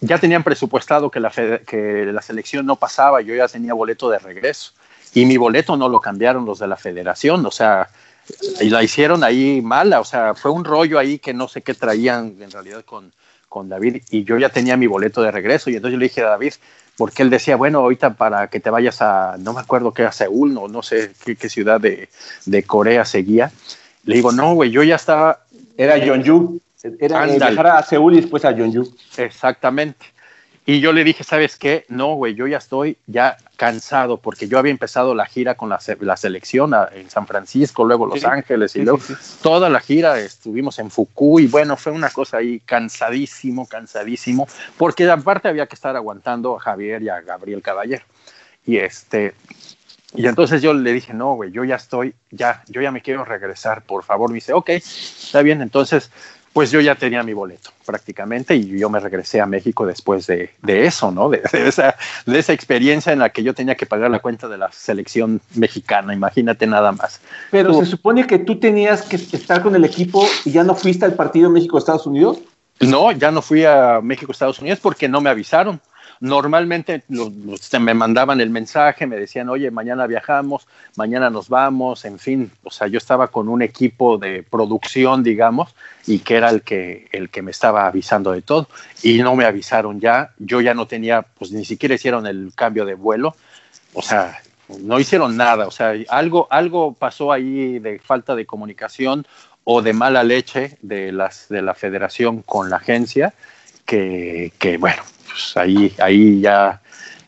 [0.00, 4.18] ya tenían presupuestado que la, que la selección no pasaba, yo ya tenía boleto de
[4.18, 4.72] regreso
[5.14, 7.88] y mi boleto no lo cambiaron los de la federación, o sea,
[8.60, 11.74] y la hicieron ahí mala, o sea, fue un rollo ahí que no sé qué
[11.74, 13.12] traían en realidad con,
[13.48, 16.22] con David y yo ya tenía mi boleto de regreso y entonces yo le dije
[16.22, 16.54] a David,
[16.96, 20.12] porque él decía, bueno, ahorita para que te vayas a, no me acuerdo qué, a
[20.12, 22.08] Seúl, no, no sé qué, qué ciudad de,
[22.46, 23.52] de, Corea seguía,
[24.04, 25.40] le digo, no, güey, yo ya estaba...
[25.76, 26.60] Era Jeonju.
[26.98, 27.38] Era Andale.
[27.38, 28.94] viajar a Seúl y después a Jeonju.
[29.16, 30.06] Exactamente.
[30.68, 31.84] Y yo le dije, ¿sabes qué?
[31.88, 35.78] No, güey, yo ya estoy ya cansado porque yo había empezado la gira con la,
[36.00, 39.70] la selección a, en San Francisco, luego Los sí, Ángeles y sí, luego sí, toda
[39.70, 41.46] la gira estuvimos en Fukui.
[41.46, 47.00] Bueno, fue una cosa ahí cansadísimo, cansadísimo, porque aparte había que estar aguantando a Javier
[47.00, 48.04] y a Gabriel Caballero.
[48.66, 49.34] Y este,
[50.16, 53.24] y entonces yo le dije, no, güey, yo ya estoy, ya, yo ya me quiero
[53.24, 54.30] regresar, por favor.
[54.30, 55.62] Me dice, ok, está bien.
[55.62, 56.10] Entonces,
[56.56, 60.52] pues yo ya tenía mi boleto prácticamente y yo me regresé a México después de,
[60.62, 61.28] de eso, ¿no?
[61.28, 64.48] De, de, esa, de esa experiencia en la que yo tenía que pagar la cuenta
[64.48, 67.20] de la selección mexicana, imagínate nada más.
[67.50, 70.74] Pero tú, se supone que tú tenías que estar con el equipo y ya no
[70.74, 72.38] fuiste al partido México-Estados Unidos.
[72.80, 75.78] No, ya no fui a México-Estados Unidos porque no me avisaron
[76.20, 82.04] normalmente lo, lo, me mandaban el mensaje, me decían, oye, mañana viajamos, mañana nos vamos,
[82.04, 85.74] en fin, o sea, yo estaba con un equipo de producción, digamos,
[86.06, 88.68] y que era el que, el que me estaba avisando de todo,
[89.02, 92.84] y no me avisaron ya, yo ya no tenía, pues ni siquiera hicieron el cambio
[92.84, 93.36] de vuelo,
[93.92, 94.38] o sea,
[94.80, 99.26] no hicieron nada, o sea, algo, algo pasó ahí de falta de comunicación
[99.64, 103.34] o de mala leche de, las, de la federación con la agencia,
[103.84, 104.50] que
[104.80, 105.02] bueno,
[105.36, 106.80] pues ahí, ahí ya,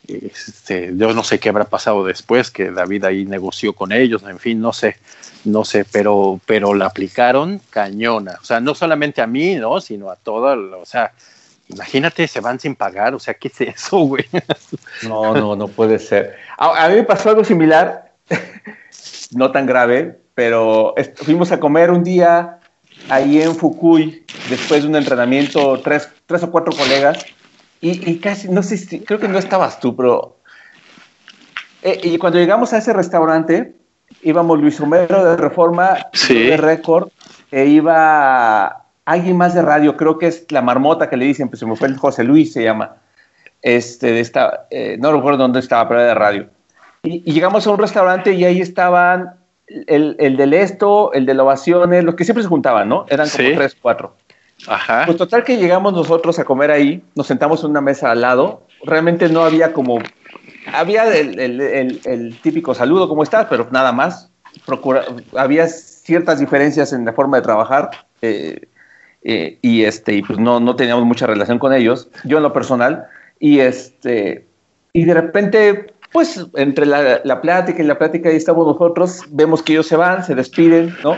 [0.06, 4.38] este, yo no sé qué habrá pasado después, que David ahí negoció con ellos, en
[4.38, 4.96] fin, no sé,
[5.44, 9.78] no sé, pero, pero la aplicaron cañona, o sea, no solamente a mí, ¿no?
[9.82, 11.12] Sino a todo, o sea,
[11.68, 14.24] imagínate, se van sin pagar, o sea, ¿qué es eso, güey?
[15.02, 16.36] No, no, no puede ser.
[16.56, 18.12] A, a mí me pasó algo similar,
[19.32, 22.59] no tan grave, pero fuimos a comer un día
[23.11, 27.24] ahí en Fukui, después de un entrenamiento, tres, tres o cuatro colegas,
[27.80, 30.36] y, y, casi, no sé si, creo que no estabas tú, pero...
[31.82, 33.74] Eh, y cuando llegamos a ese restaurante,
[34.22, 36.46] íbamos Luis Homero de Reforma, sí.
[36.46, 37.08] de Récord,
[37.52, 41.60] e iba alguien más de radio, creo que es la marmota que le dicen, pues
[41.60, 42.96] se me fue el José Luis, se llama.
[43.62, 46.48] Este, de esta, eh, no recuerdo dónde estaba, pero era de radio.
[47.04, 49.34] Y, y, llegamos a un restaurante y ahí estaban
[49.68, 53.06] el, el del esto, el de la ovaciones, los que siempre se juntaban, ¿no?
[53.08, 53.54] Eran como sí.
[53.54, 54.14] tres, cuatro.
[54.66, 55.04] Ajá.
[55.06, 58.62] Pues total que llegamos nosotros a comer ahí, nos sentamos en una mesa al lado,
[58.84, 59.98] realmente no había como,
[60.72, 63.46] había el, el, el, típico saludo, ¿cómo estás?
[63.48, 64.30] Pero nada más,
[64.66, 65.04] Procura,
[65.36, 67.90] había ciertas diferencias en la forma de trabajar
[68.22, 68.66] eh,
[69.22, 72.52] eh, y, este, y pues no, no teníamos mucha relación con ellos, yo en lo
[72.52, 73.06] personal,
[73.38, 74.46] y, este,
[74.92, 79.62] y de repente, pues entre la, la plática y la plática ahí estamos nosotros, vemos
[79.62, 81.16] que ellos se van, se despiden, ¿no?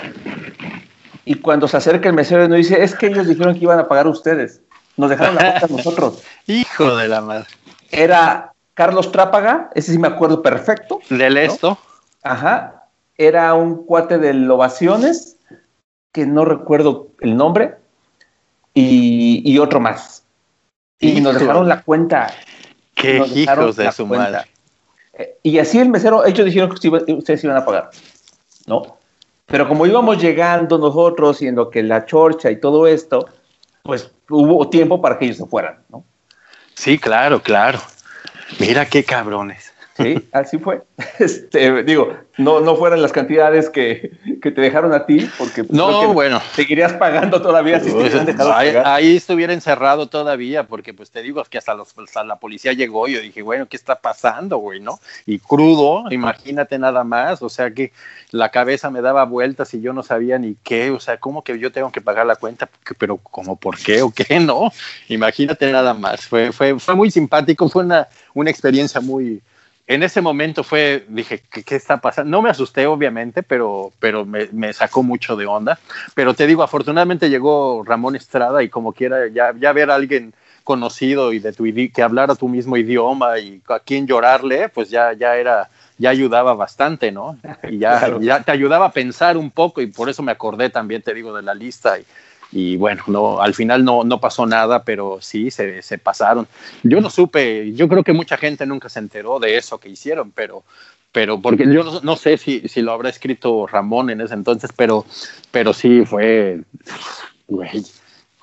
[1.25, 3.89] Y cuando se acerca el mesero nos dice, es que ellos dijeron que iban a
[3.89, 4.61] pagar ustedes.
[4.97, 6.23] Nos dejaron la cuenta a nosotros.
[6.47, 7.47] Hijo de la madre.
[7.91, 11.01] Era Carlos Trápaga, ese sí me acuerdo perfecto.
[11.11, 11.79] Del esto.
[12.23, 12.87] Ajá.
[13.17, 15.37] Era un cuate de Ovaciones,
[16.13, 17.77] que no recuerdo el nombre,
[18.73, 20.25] y, otro más.
[20.99, 22.33] Y nos dejaron la cuenta.
[22.95, 24.43] Qué hijos de su madre.
[25.15, 27.91] Eh, y así el mesero, ellos dijeron que ustedes iban a pagar,
[28.67, 29.00] ¿no?
[29.51, 33.29] Pero como íbamos llegando nosotros, siendo que la chorcha y todo esto,
[33.83, 36.05] pues hubo tiempo para que ellos se fueran, ¿no?
[36.75, 37.81] Sí, claro, claro.
[38.59, 39.70] Mira qué cabrones.
[40.03, 40.83] Sí, así fue.
[41.19, 46.13] Este, digo, no, no fueran las cantidades que, te dejaron a ti, porque pues, no,
[46.15, 46.41] bueno.
[46.55, 51.21] seguirías pagando todavía si te hubieran dejado ahí, ahí, estuviera encerrado todavía, porque pues te
[51.23, 51.95] digo que hasta, los,
[52.25, 54.99] la policía llegó y yo dije, bueno, ¿qué está pasando, güey, no?
[55.27, 57.93] Y crudo, imagínate nada más, o sea que
[58.31, 61.59] la cabeza me daba vueltas y yo no sabía ni qué, o sea, ¿cómo que
[61.59, 62.71] yo tengo que pagar la cuenta?
[62.99, 64.73] Pero ¿cómo por qué o qué, no?
[65.09, 69.43] Imagínate nada más, fue, fue, fue muy simpático, fue una, una experiencia muy
[69.91, 72.31] en ese momento fue, dije, ¿qué, está pasando?
[72.31, 75.81] No me asusté, obviamente, pero, pero me, sacó mucho de onda.
[76.15, 80.33] Pero te digo, afortunadamente llegó Ramón Estrada y como quiera, ya, ya ver a alguien
[80.63, 85.13] conocido y de tu que hablara tu mismo idioma y a quien llorarle, pues ya,
[85.13, 85.69] ya era,
[85.99, 87.37] ya ayudaba bastante, ¿no?
[87.69, 91.03] Y ya, ya te ayudaba a pensar un poco y por eso me acordé también,
[91.03, 92.05] te digo, de la lista y,
[92.53, 96.49] y bueno, no, al final no, no pasó nada, pero sí, se, pasaron.
[96.83, 100.33] Yo no supe, yo creo que mucha gente nunca se enteró de eso que hicieron,
[100.33, 100.65] pero,
[101.13, 105.07] pero porque yo no, sé si, si, lo habrá escrito Ramón en ese entonces, pero,
[105.53, 106.61] pero sí fue,
[107.47, 107.85] güey,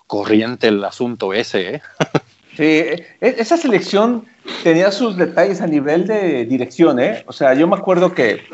[0.05, 1.81] corriente el asunto ese, ¿eh?
[2.55, 4.25] Sí, e, esa selección
[4.63, 7.23] tenía sus detalles a nivel de dirección, ¿eh?
[7.27, 8.45] O sea, yo me acuerdo que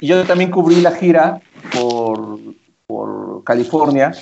[0.00, 1.38] yo también cubrí la gira
[1.70, 2.38] por
[3.44, 4.12] California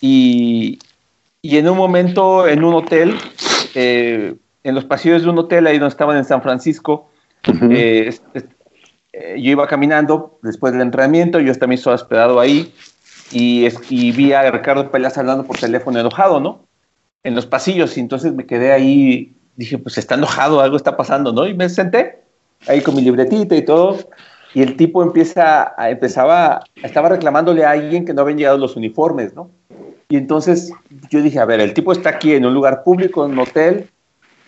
[0.00, 0.78] y,
[1.42, 3.14] en un momento, en un hotel,
[3.74, 7.10] eh, en los pasillos de un hotel, ahí donde estaban en San Francisco,
[7.70, 8.14] eh,
[9.12, 12.72] eh, yo iba caminando después del entrenamiento, yo también estaba hospedado ahí,
[13.30, 13.68] y,
[14.12, 16.66] vi a Ricardo Pelas hablando por teléfono enojado, ¿no?
[17.24, 21.32] En los pasillos, y entonces me quedé ahí, dije, pues está enojado, algo está pasando,
[21.32, 21.46] ¿no?
[21.46, 22.20] Y me senté
[22.66, 23.98] ahí con mi libretita y todo,
[24.54, 28.76] y el tipo empieza, a, empezaba, estaba reclamándole a alguien que no habían llegado los
[28.76, 29.50] uniformes, ¿no?
[30.10, 30.72] Y entonces
[31.10, 33.88] yo dije, a ver, el tipo está aquí en un lugar público, en un hotel,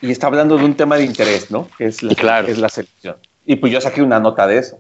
[0.01, 1.69] y está hablando de un tema de interés, ¿no?
[1.77, 2.49] Que es la, claro.
[2.49, 3.17] es la selección.
[3.45, 4.79] Y pues yo saqué una nota de eso.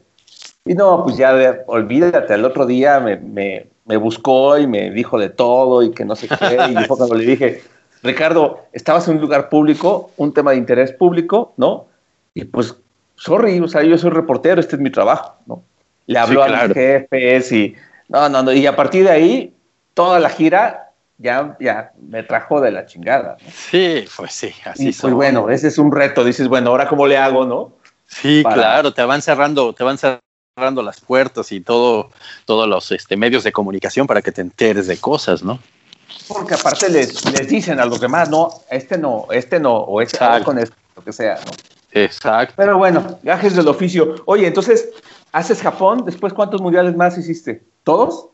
[0.64, 1.34] Y no, pues ya
[1.66, 6.04] olvídate, el otro día me, me, me, buscó y me dijo de todo y que
[6.04, 6.58] no sé qué.
[6.70, 7.62] Y yo cuando le dije,
[8.02, 11.88] Ricardo, estabas en un lugar público, un tema de interés público, ¿no?
[12.32, 12.74] Y pues,
[13.16, 15.62] sorry, o sea, yo soy reportero, este es mi trabajo, ¿no?
[16.06, 17.74] Le habló a los jefes y,
[18.08, 19.54] no, no, no, y a partir de ahí
[19.94, 23.36] toda la gira ya, ya me trajo de la chingada.
[23.52, 26.24] Sí, pues sí, así y, Pues bueno, ese es un reto.
[26.24, 27.72] Dices, bueno, ahora cómo le hago, ¿no?
[28.06, 32.10] Sí, claro, te van cerrando, te van cerrando las puertas y todo,
[32.44, 35.60] todos los este, medios de comunicación para que te enteres de cosas, ¿no?
[36.26, 40.18] Porque aparte les, les dicen a los demás, no, este no, este no, o este
[40.44, 41.52] con esto, lo que sea, ¿no?
[41.92, 42.54] Exacto.
[42.56, 44.16] Pero bueno, gajes del oficio.
[44.24, 44.88] Oye, entonces,
[45.32, 46.04] ¿haces Japón?
[46.04, 47.62] ¿Después cuántos mundiales más hiciste?
[47.84, 48.30] ¿Todos?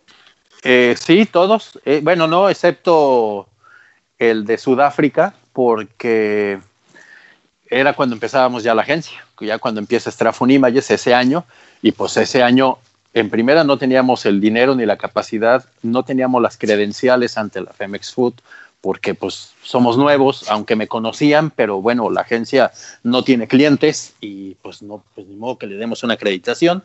[0.68, 1.78] Eh, sí, todos.
[1.84, 3.46] Eh, bueno, no, excepto
[4.18, 6.58] el de Sudáfrica, porque
[7.70, 11.44] era cuando empezábamos ya la agencia, ya cuando empieza Strafon Images ese año,
[11.82, 12.78] y pues ese año
[13.14, 17.72] en primera no teníamos el dinero ni la capacidad, no teníamos las credenciales ante la
[17.72, 18.34] Femex Food,
[18.80, 22.72] porque pues somos nuevos, aunque me conocían, pero bueno, la agencia
[23.04, 26.82] no tiene clientes y pues no, pues ni modo que le demos una acreditación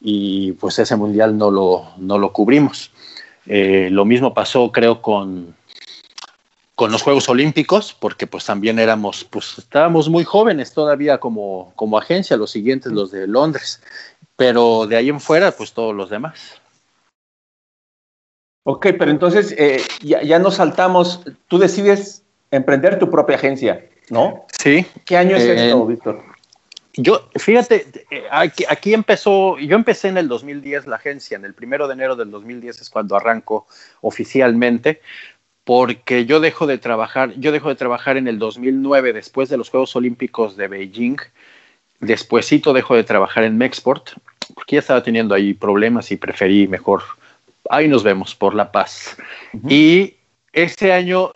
[0.00, 2.90] y pues ese mundial no lo, no lo cubrimos.
[3.46, 5.54] Eh, lo mismo pasó, creo, con,
[6.74, 11.98] con los Juegos Olímpicos, porque pues también éramos, pues estábamos muy jóvenes todavía como, como
[11.98, 13.82] agencia, los siguientes, los de Londres,
[14.36, 16.60] pero de ahí en fuera, pues todos los demás.
[18.64, 24.46] Ok, pero entonces eh, ya, ya nos saltamos, tú decides emprender tu propia agencia, ¿no?
[24.58, 24.86] Sí.
[25.04, 26.29] ¿Qué año es eh, esto, Víctor?
[27.02, 31.88] Yo, fíjate, eh, aquí, empezó, yo empecé en el 2010 la agencia, en el primero
[31.88, 33.66] de enero del 2010 es cuando arranco
[34.02, 35.00] oficialmente,
[35.64, 39.70] porque yo dejo de trabajar, yo dejo de trabajar en el 2009 después de los
[39.70, 41.16] Juegos Olímpicos de Beijing,
[42.00, 44.10] despuésito dejo de trabajar en Mexport,
[44.54, 47.02] porque ya estaba teniendo ahí problemas y preferí mejor,
[47.70, 49.16] ahí nos vemos, por la paz.
[49.68, 50.16] Y
[50.52, 51.32] ese año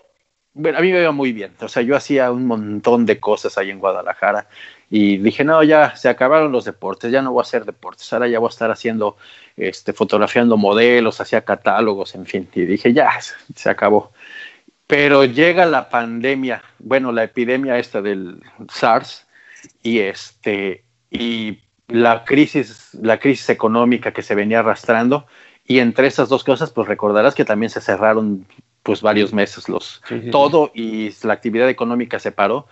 [0.57, 1.53] bueno, a mí me iba muy bien.
[1.61, 4.47] O sea, yo hacía un montón de cosas ahí en Guadalajara
[4.91, 8.29] y dije, no, ya se acabaron los deportes, ya no voy a hacer deportes, ahora
[8.29, 9.17] ya voy a estar haciendo,
[9.57, 12.49] este, fotografiando modelos, hacía catálogos, en fin.
[12.55, 14.13] Y dije, ya, se acabó.
[14.87, 19.27] Pero llega la pandemia, bueno, la epidemia esta del SARS
[19.83, 25.27] y este, y la crisis, la crisis económica que se venía arrastrando,
[25.67, 28.47] y entre esas dos cosas, pues recordarás que también se cerraron
[28.83, 32.67] pues varios meses los todo y la actividad económica se paró,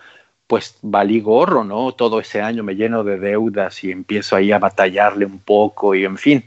[0.53, 1.93] pues valí gorro, ¿no?
[1.93, 6.05] Todo ese año me lleno de deudas y empiezo ahí a batallarle un poco y
[6.05, 6.45] en fin,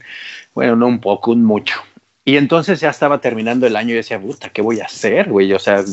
[0.55, 1.81] bueno, no un poco, un mucho.
[2.23, 5.51] Y entonces ya estaba terminando el año y decía, puta, ¿qué voy a hacer, güey?
[5.51, 5.83] O sea,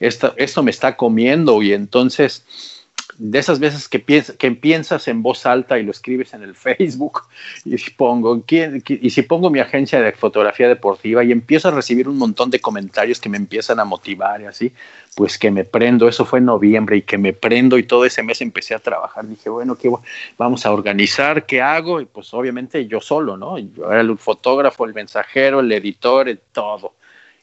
[0.00, 2.77] esto, esto me está comiendo y entonces
[3.16, 7.22] de esas veces que, que piensas en voz alta y lo escribes en el Facebook
[7.64, 11.70] y si pongo, ¿quién, y si pongo mi agencia de fotografía deportiva y empiezo a
[11.72, 14.72] recibir un montón de comentarios que me empiezan a motivar y así,
[15.16, 18.22] pues que me prendo, eso fue en noviembre y que me prendo y todo ese
[18.22, 19.26] mes empecé a trabajar.
[19.26, 19.90] Dije, bueno, ¿qué
[20.36, 21.44] vamos a organizar?
[21.44, 22.00] ¿Qué hago?
[22.00, 23.58] Y pues obviamente yo solo, ¿no?
[23.58, 26.94] Yo era el fotógrafo, el mensajero, el editor, todo.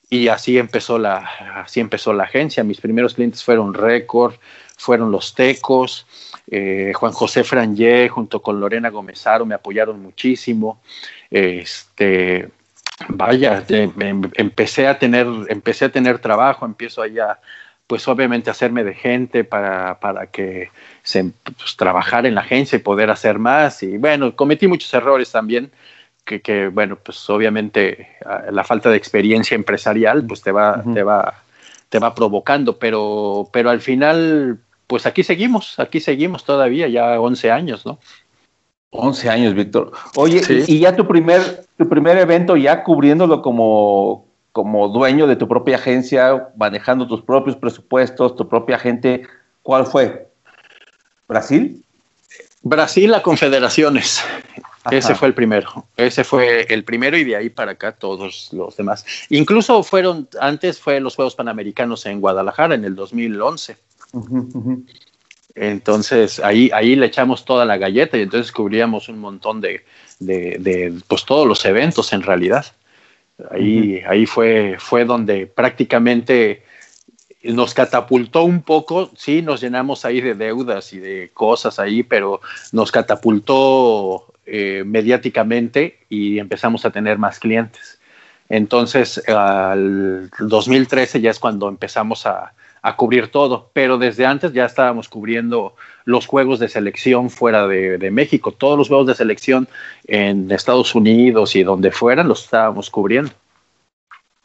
[0.09, 1.17] Y así empezó la,
[1.55, 2.63] así empezó la agencia.
[2.63, 4.35] Mis primeros clientes fueron Record,
[4.77, 6.05] fueron los Tecos,
[6.47, 10.79] eh, Juan José Frangé junto con Lorena Gomezaro me apoyaron muchísimo.
[11.29, 12.49] Este,
[13.09, 17.39] vaya, em, empecé a tener, empecé a tener trabajo, empiezo allá,
[17.87, 20.69] pues obviamente hacerme de gente para, para que
[21.03, 23.83] se pues, trabajar en la agencia y poder hacer más.
[23.83, 25.71] Y bueno, cometí muchos errores también.
[26.23, 28.17] Que, que bueno, pues obviamente
[28.49, 31.35] la falta de experiencia empresarial, pues te va, te va,
[31.89, 34.57] te va provocando, pero, pero al final
[34.87, 37.99] pues aquí seguimos, aquí seguimos todavía, ya 11 años, ¿no?
[38.91, 39.91] 11 años, Víctor.
[40.15, 45.47] Oye, y ya tu primer, tu primer evento, ya cubriéndolo como, como dueño de tu
[45.47, 49.27] propia agencia, manejando tus propios presupuestos, tu propia gente,
[49.63, 50.29] ¿cuál fue?
[51.27, 51.83] ¿Brasil?
[52.61, 54.23] Brasil a confederaciones.
[54.91, 55.85] Ese fue el primero.
[55.97, 59.05] Ese fue el primero y de ahí para acá todos los demás.
[59.29, 63.77] Incluso fueron, antes fue los Juegos Panamericanos en Guadalajara en el 2011.
[65.55, 69.83] Entonces ahí, ahí le echamos toda la galleta y entonces cubríamos un montón de,
[71.07, 72.65] pues todos los eventos en realidad.
[73.51, 76.63] Ahí, ahí fue, fue donde prácticamente
[77.43, 82.41] nos catapultó un poco, sí, nos llenamos ahí de deudas y de cosas ahí, pero
[82.71, 87.99] nos catapultó eh, mediáticamente y empezamos a tener más clientes.
[88.49, 92.53] Entonces, al 2013 ya es cuando empezamos a,
[92.85, 95.73] a cubrir todo, pero desde antes ya estábamos cubriendo
[96.03, 99.67] los juegos de selección fuera de, México, todos los juegos de selección
[100.05, 103.31] en Estados Unidos y donde fueran los estábamos cubriendo.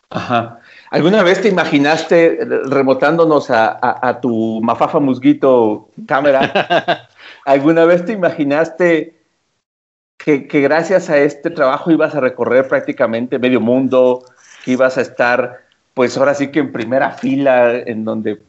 [0.08, 0.58] Ajá.
[0.88, 7.10] ¿Alguna vez te imaginaste, remotándonos a, tu mafafa musguito cámara,
[7.44, 9.20] alguna vez te imaginaste
[10.16, 14.24] que, que, gracias a este trabajo ibas a recorrer prácticamente medio mundo,
[14.64, 15.69] que ibas a estar
[16.00, 18.40] pues ahora sí que en primera fila, en donde,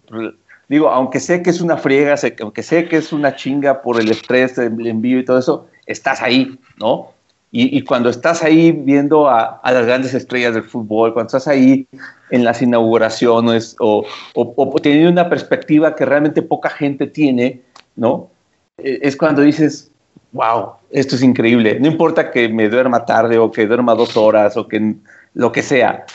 [0.69, 4.09] digo, aunque sé que es una friega, aunque sé que es una chinga por el
[4.09, 7.11] estrés, el envío y todo eso, estás ahí, ¿no?
[7.51, 11.85] Y, cuando estás ahí viendo a, las grandes estrellas del fútbol, cuando estás ahí
[12.29, 17.59] en las inauguraciones o, o, teniendo una perspectiva que realmente poca gente tiene,
[17.97, 18.29] ¿no?
[18.77, 19.91] E, es cuando dices,
[20.31, 21.81] wow, esto es increíble.
[21.81, 24.95] No importa que me duerma tarde o que duerma dos horas o que
[25.33, 26.05] lo que sea,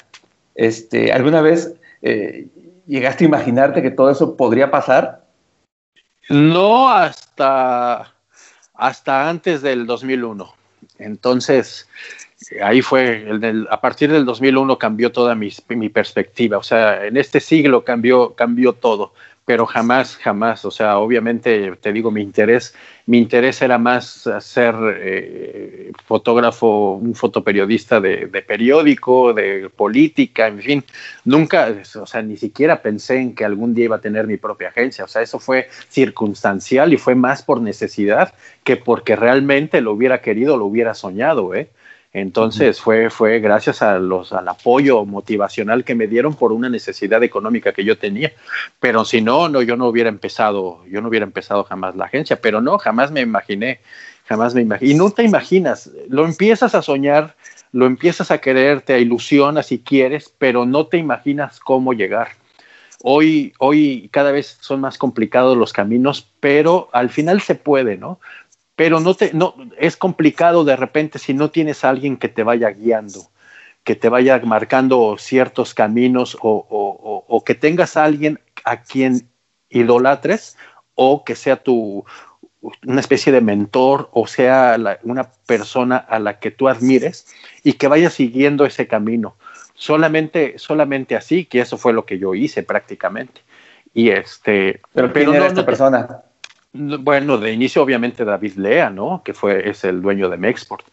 [0.56, 2.48] este, ¿Alguna vez eh,
[2.86, 5.26] llegaste a imaginarte que todo eso podría pasar?
[6.28, 8.12] No hasta,
[8.74, 10.52] hasta antes del 2001.
[10.98, 11.88] Entonces,
[12.62, 13.26] ahí fue,
[13.70, 16.58] a partir del 2001 cambió toda mi, mi, perspectiva.
[16.58, 19.12] O sea, en este siglo cambió, cambió todo
[19.46, 22.74] pero jamás, jamás, o sea, obviamente te digo, mi interés,
[23.06, 30.84] mi interés era más ser eh, fotógrafo, un fotoperiodista de, periódico, de política, en fin,
[31.24, 34.70] nunca, o sea, ni siquiera pensé en que algún día iba a tener mi propia
[34.70, 38.34] agencia, o sea, eso fue circunstancial y fue más por necesidad
[38.64, 41.68] que porque realmente lo hubiera querido, lo hubiera soñado, ¿eh?
[42.18, 47.22] Entonces fue, fue gracias a los, al apoyo motivacional que me dieron por una necesidad
[47.22, 48.32] económica que yo tenía.
[48.80, 52.40] Pero si no, no, yo no hubiera empezado, yo no hubiera empezado jamás la agencia,
[52.40, 53.80] pero no, jamás me imaginé,
[54.24, 54.92] jamás me imaginé.
[54.92, 57.36] Y no te imaginas, lo empiezas a soñar,
[57.72, 62.28] lo empiezas a querer, te ilusionas si quieres, pero no te imaginas cómo llegar.
[63.02, 68.20] Hoy, hoy cada vez son más complicados los caminos, pero al final se puede, ¿no?
[68.76, 72.42] Pero no te, no, es complicado de repente si no tienes a alguien que te
[72.42, 73.30] vaya guiando.
[73.82, 79.28] que te vaya marcando ciertos caminos o, que tengas a alguien a quien
[79.70, 80.56] idolatres
[80.94, 82.04] o que sea tu
[82.84, 87.26] una especie de mentor o sea una persona a la que tú admires
[87.62, 89.36] y que vaya siguiendo ese camino.
[89.74, 93.42] Solamente, solamente así, que eso fue lo que yo hice prácticamente.
[93.94, 96.25] Y este, pero, ¿quién era esta persona?
[96.76, 99.22] Bueno, de inicio obviamente David Lea, ¿no?
[99.24, 100.86] Que fue, es el dueño de Mexport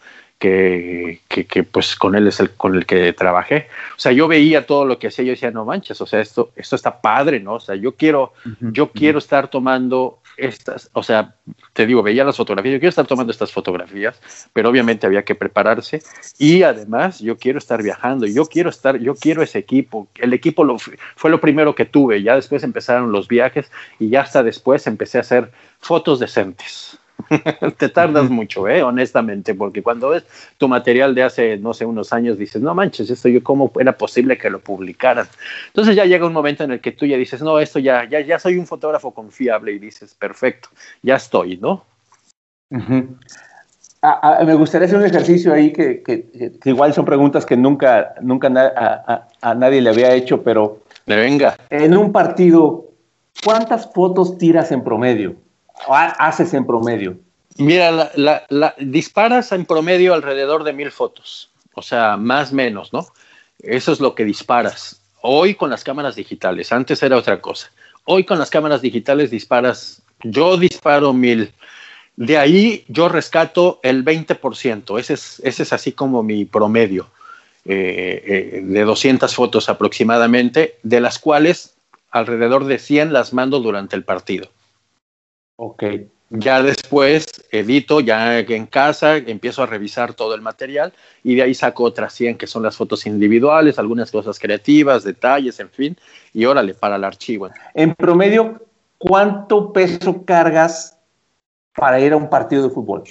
[0.44, 3.68] que, que, pues con él es el con el que trabajé.
[3.96, 6.52] O sea, yo veía todo lo que hacía, yo decía, no manches, o sea, esto,
[6.58, 7.54] esto está padre, ¿no?
[7.54, 11.36] O sea, yo quiero, yo quiero estar tomando estas, o sea,
[11.74, 14.20] te digo, veía las fotografías, yo quiero estar tomando estas fotografías,
[14.54, 16.02] pero obviamente había que prepararse
[16.38, 20.08] y además yo quiero estar viajando, yo quiero estar, yo quiero ese equipo.
[20.16, 24.22] El equipo lo, fue lo primero que tuve, ya después empezaron los viajes y ya
[24.22, 26.98] hasta después empecé a hacer fotos decentes.
[27.78, 28.84] te tardas mucho, ¿eh?
[28.84, 30.24] honestamente, porque cuando ves
[30.58, 33.98] tu material de hace, no sé, unos años, dices, no manches, esto yo, ¿cómo era
[33.98, 35.28] posible que lo publicaran?
[35.68, 38.22] Entonces ya llega un momento en el que tú ya dices, no, esto ya, ya,
[38.22, 40.70] ya soy un fotógrafo confiable y dices, perfecto,
[41.02, 41.86] ya estoy, ¿no?
[44.46, 49.28] me gustaría hacer un ejercicio ahí que, que, igual son preguntas que nunca, nunca a,
[49.42, 50.80] a, nadie le había hecho, pero...
[51.06, 51.56] venga.
[51.70, 52.90] En un partido,
[53.44, 55.36] ¿cuántas fotos tiras en promedio?
[55.88, 57.18] Haces en promedio?
[57.58, 63.08] Mira, la, disparas en promedio alrededor de mil fotos, o sea, más o menos, ¿no?
[63.60, 65.02] Eso es lo que disparas.
[65.22, 67.72] Hoy con las cámaras digitales, antes era otra cosa.
[68.06, 71.54] Hoy con las cámaras digitales disparas, yo disparo mil.
[72.16, 77.08] De ahí yo rescato el 20%, ese es, ese es así como mi promedio
[77.66, 81.76] eh, eh, de 200 fotos aproximadamente, de las cuales
[82.12, 84.50] alrededor de 100 las mando durante el partido.
[85.56, 85.84] Ok.
[86.30, 90.92] Ya después edito, ya en casa, empiezo a revisar todo el material
[91.24, 95.60] y de ahí saco otras 100 que son las fotos individuales, algunas cosas creativas, detalles,
[95.60, 95.98] en fin,
[96.34, 97.52] y órale, para el archivo.
[97.76, 98.64] En promedio,
[98.98, 100.98] ¿cuánto peso cargas
[101.76, 103.04] para ir a un partido de fútbol?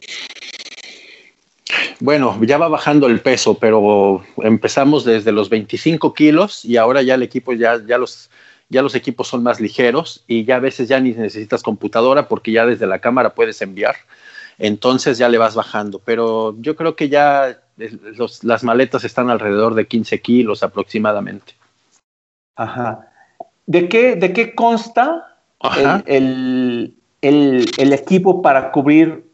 [2.00, 7.14] Bueno, ya va bajando el peso, pero empezamos desde los 25 kilos y ahora ya
[7.14, 8.30] el equipo ya, ya los
[8.72, 12.52] ya los equipos son más ligeros y ya a veces ya ni necesitas computadora porque
[12.52, 13.96] ya desde la cámara puedes enviar.
[14.58, 17.60] Entonces ya le vas bajando, pero yo creo que ya
[18.42, 21.52] las maletas están alrededor de 15 kilos aproximadamente.
[22.56, 23.10] Ajá.
[23.66, 25.36] ¿De qué, de qué consta
[26.06, 29.24] el, equipo para cubrir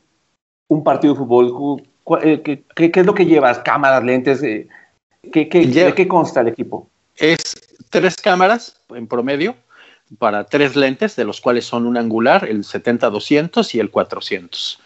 [0.66, 1.82] un partido de fútbol?
[2.22, 3.61] Eh, ¿Qué, qué, es lo que llevas?
[3.61, 4.43] ¿Cámaras, lentes?
[4.43, 4.66] Eh,
[5.32, 6.89] ¿Qué, ¿De qué consta el equipo?
[7.16, 9.57] Es tres cámaras en promedio
[10.18, 14.80] para tres lentes, de los cuales son un angular, el 70-200 y el 400.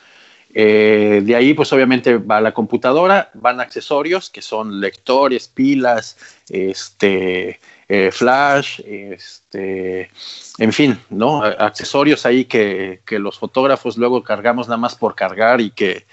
[0.55, 6.19] Eh, de ahí, pues obviamente va la computadora, van accesorios que son lectores, pilas,
[6.51, 10.11] este, eh, flash, este,
[10.59, 11.43] en fin, ¿no?
[11.43, 16.05] Accesorios ahí que, los fotógrafos luego cargamos nada más por cargar y que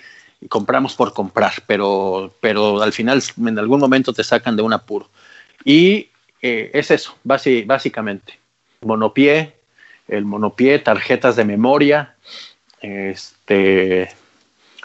[0.47, 5.09] compramos por comprar, pero, pero al final en algún momento te sacan de un apuro.
[5.65, 6.08] Y
[6.41, 8.39] eh, es eso, básicamente.
[8.81, 9.55] Monopié,
[10.07, 12.15] el monopié, tarjetas de memoria,
[12.81, 14.09] este,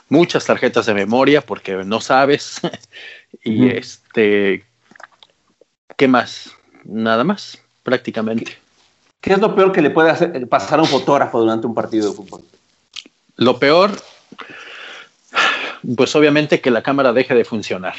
[0.09, 2.61] muchas tarjetas de memoria porque no sabes.
[3.45, 4.65] y este,
[5.97, 6.51] ¿qué más?
[6.85, 8.59] Nada más, prácticamente.
[9.21, 12.11] ¿Qué es lo peor que le puede hacer, pasar a un fotógrafo durante un partido
[12.11, 12.43] de fútbol?
[13.37, 13.91] Lo peor,
[15.97, 17.95] pues obviamente que la cámara deje de funcionar.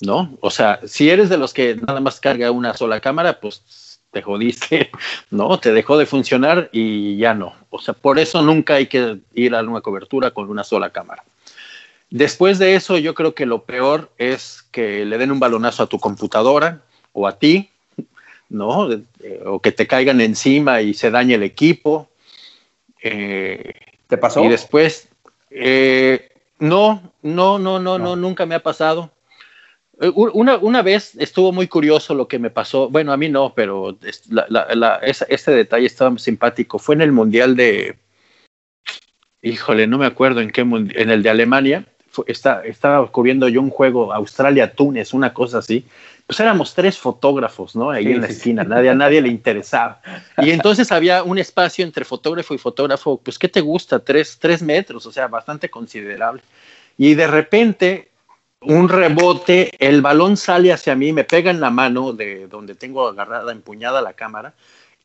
[0.00, 0.36] ¿No?
[0.40, 4.22] O sea, si eres de los que nada más carga una sola cámara, pues te
[4.22, 4.90] jodiste,
[5.30, 5.58] ¿no?
[5.58, 7.54] Te dejó de funcionar y ya no.
[7.70, 11.24] O sea, por eso nunca hay que ir a una cobertura con una sola cámara.
[12.10, 15.88] Después de eso, yo creo que lo peor es que le den un balonazo a
[15.88, 16.82] tu computadora
[17.12, 17.70] o a ti,
[18.48, 18.88] ¿no?
[19.46, 22.08] o que te caigan encima y se dañe el equipo.
[23.02, 23.72] Eh,
[24.06, 24.44] ¿Te pasó?
[24.44, 25.08] Y después,
[25.50, 29.10] eh, no, no, no, no, no, nunca me ha pasado.
[30.00, 32.88] Eh, una, una, vez estuvo muy curioso lo que me pasó.
[32.88, 36.78] Bueno, a mí no, pero este detalle estaba simpático.
[36.78, 37.96] Fue en el Mundial de.
[39.42, 41.84] Híjole, no me acuerdo en qué en el de Alemania.
[42.26, 45.84] estaba cubriendo yo un juego Australia-Túnez, una cosa así.
[46.26, 47.90] Pues éramos tres fotógrafos, ¿no?
[47.90, 50.00] Ahí en la esquina, nadie, a nadie le interesaba.
[50.38, 53.98] Y entonces había un espacio entre fotógrafo y fotógrafo, pues, ¿qué te gusta?
[53.98, 56.40] Tres, tres metros, o sea, bastante considerable.
[56.96, 58.13] Y de repente
[58.64, 63.06] un rebote, el balón sale hacia mí, me pega en la mano de donde tengo
[63.08, 64.54] agarrada, empuñada la cámara,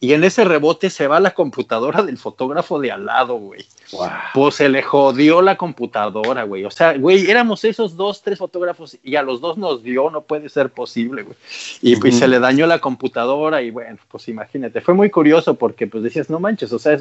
[0.01, 3.65] y en ese rebote se va la computadora del fotógrafo de al lado, güey.
[4.33, 6.63] Pues se le jodió la computadora, güey.
[6.63, 10.21] O sea, güey, éramos esos dos, tres fotógrafos y a los dos nos dio, no
[10.21, 11.35] puede ser posible, güey.
[11.81, 15.85] Y pues se le dañó la computadora y bueno, pues imagínate, fue muy curioso porque
[15.85, 16.97] pues decías, no manches, o sea,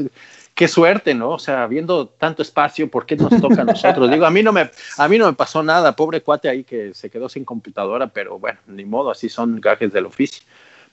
[0.55, 1.31] qué suerte, ¿no?
[1.31, 4.11] O sea, viendo tanto espacio, ¿por qué nos toca a nosotros?
[4.11, 6.93] Digo, a mí no me, a mí no me pasó nada, pobre cuate ahí que
[6.95, 10.43] se quedó sin computadora, pero bueno, ni modo, así son gajes del oficio.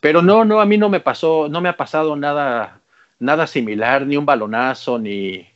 [0.06, 2.80] Pero no, no, a mí no me pasó, no me ha pasado nada,
[3.18, 5.48] nada similar, ni un balonazo, ni,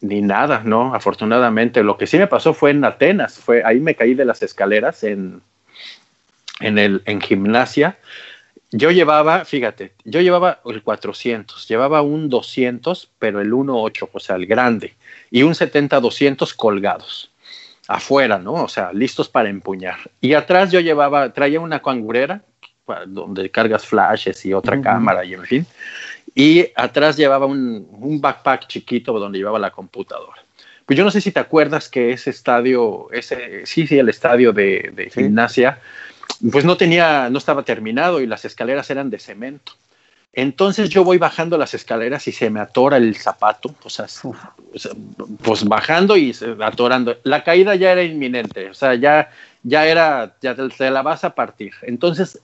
[0.00, 0.94] ni nada, ¿no?
[0.94, 1.82] Afortunadamente.
[1.82, 5.04] Lo que sí me pasó fue en Atenas, fue ahí me caí de las escaleras
[5.04, 5.42] en,
[6.60, 7.98] en, el, en gimnasia.
[8.70, 14.36] Yo llevaba, fíjate, yo llevaba el 400, llevaba un 200, pero el 1.8, o sea,
[14.36, 14.94] el grande,
[15.30, 17.30] y un 70-200 colgados,
[17.86, 18.54] afuera, ¿no?
[18.54, 19.98] O sea, listos para empuñar.
[20.22, 22.40] Y atrás yo llevaba, traía una cangurera
[23.06, 25.66] donde cargas flashes y otra cámara y en fin.
[26.34, 30.42] Y atrás llevaba un, un, backpack chiquito donde llevaba la computadora.
[30.84, 34.52] Pues yo no sé si te acuerdas que ese estadio, ese, sí, sí, el estadio
[34.52, 35.78] de, de gimnasia,
[36.50, 39.72] pues no tenía, no estaba terminado y las escaleras eran de cemento.
[40.36, 44.06] Entonces yo voy bajando las escaleras y se me atora el zapato, o sea,
[45.42, 47.16] pues bajando y atorando.
[47.22, 49.30] La caída ya era inminente, o sea, ya,
[49.62, 51.72] ya era, ya te la vas a partir.
[51.82, 52.40] Entonces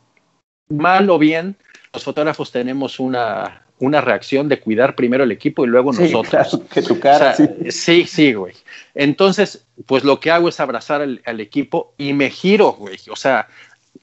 [0.71, 1.57] mal o bien,
[1.93, 6.61] los fotógrafos tenemos una, una reacción de cuidar primero el equipo y luego nosotros.
[6.73, 7.35] que tu cara.
[7.69, 8.07] sí.
[8.07, 8.55] sí, güey.
[8.95, 12.99] Entonces, pues lo que hago es abrazar al, equipo y me giro, güey.
[13.11, 13.49] O sea,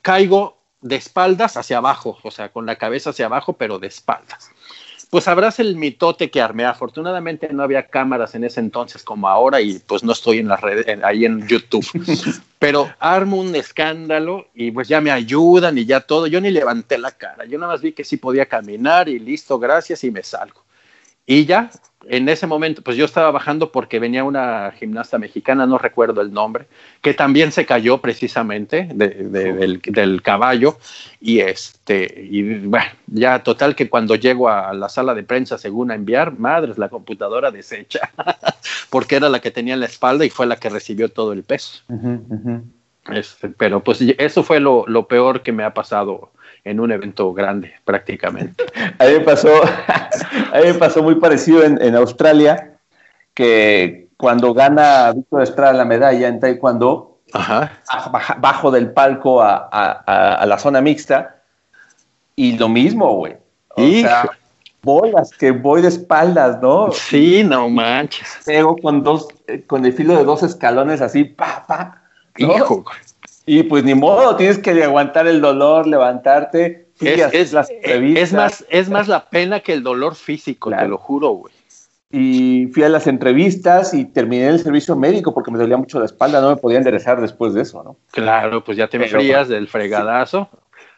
[0.01, 4.51] caigo de espaldas hacia abajo, o sea, con la cabeza hacia abajo, pero de espaldas
[5.09, 6.65] pues sabrás el mitote que armé.
[6.65, 10.57] Afortunadamente no había cámaras en ese entonces como ahora y pues no estoy en la
[10.57, 11.85] red, ahí en YouTube.
[12.59, 16.27] Pero armo un escándalo y pues ya me ayudan y ya todo.
[16.27, 17.45] Yo ni levanté la cara.
[17.45, 20.63] Yo nada más vi que sí podía caminar y listo, gracias y me salgo.
[21.25, 21.69] Y ya,
[22.09, 26.31] en ese momento, pues yo estaba bajando porque venía una gimnasta mexicana, no recuerdo el
[26.31, 26.67] nombre,
[27.01, 30.77] que también se cayó precisamente del, caballo.
[31.19, 35.91] Y este, y bueno, ya total que cuando llego a la sala de prensa, según
[35.91, 38.11] a enviar, madres, la computadora deshecha,
[38.89, 41.43] porque era la que tenía en la espalda y fue la que recibió todo el
[41.43, 41.83] peso.
[43.09, 46.31] Este, pero pues eso fue lo, lo peor que me ha pasado
[46.69, 48.65] en un evento grande prácticamente.
[48.99, 49.49] A mí me pasó,
[50.53, 52.77] a mí me pasó muy parecido en, Australia,
[53.33, 57.19] que cuando gana Víctor Estrada la medalla en Taekwondo,
[58.39, 61.41] bajo del palco a, la zona mixta,
[62.35, 63.35] y lo mismo, güey.
[63.75, 64.29] O sea,
[64.81, 66.91] bolas, que voy de espaldas, ¿no?
[66.91, 68.39] Sí, no manches.
[68.45, 72.01] Pego con dos, eh, con el filo de dos escalones así, pa, pa.
[72.37, 72.83] Hijo,
[73.49, 76.89] y pues ni modo, tienes que aguantar el dolor, levantarte.
[76.99, 81.29] Es, las es, más, es más la pena que el dolor físico, te lo juro,
[81.29, 81.53] güey.
[82.11, 86.05] Y fui a las entrevistas y terminé el servicio médico porque me dolía mucho la
[86.05, 87.95] espalda, no me podía enderezar después de eso, ¿no?
[88.11, 90.49] Claro, pues ya te frías del fregadazo.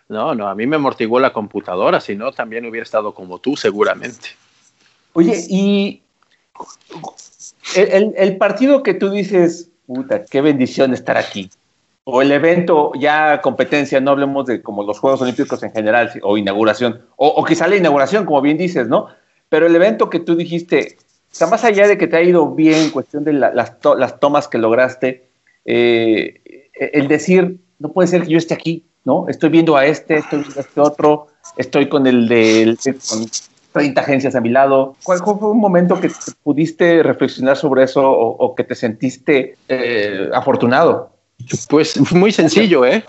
[0.07, 3.55] No, no, a mí me amortiguó la computadora, si no, también hubiera estado como tú,
[3.57, 4.29] seguramente.
[5.13, 6.01] Oye, y
[7.75, 11.51] el, el partido que tú dices, puta, qué bendición estar aquí
[12.03, 16.37] o el evento ya competencia, no hablemos de como los Juegos Olímpicos en general o
[16.37, 19.07] inauguración, o, quizá la inauguración, como bien dices, ¿no?
[19.49, 20.97] Pero el evento que tú dijiste,
[21.31, 23.79] está más allá de que te ha ido bien, cuestión de las,
[24.19, 25.29] tomas que lograste,
[25.65, 29.27] eh, el decir, no puede ser que yo esté aquí, ¿no?
[29.27, 31.27] Estoy viendo a este, estoy viendo a este otro,
[31.57, 32.77] estoy con el de
[33.09, 33.25] con
[33.73, 34.95] 30 agencias a mi lado.
[35.03, 36.11] ¿Cuál fue un momento que
[36.43, 41.11] pudiste reflexionar sobre eso o, que te sentiste eh, afortunado?
[41.69, 43.03] Pues muy sencillo, ¿eh?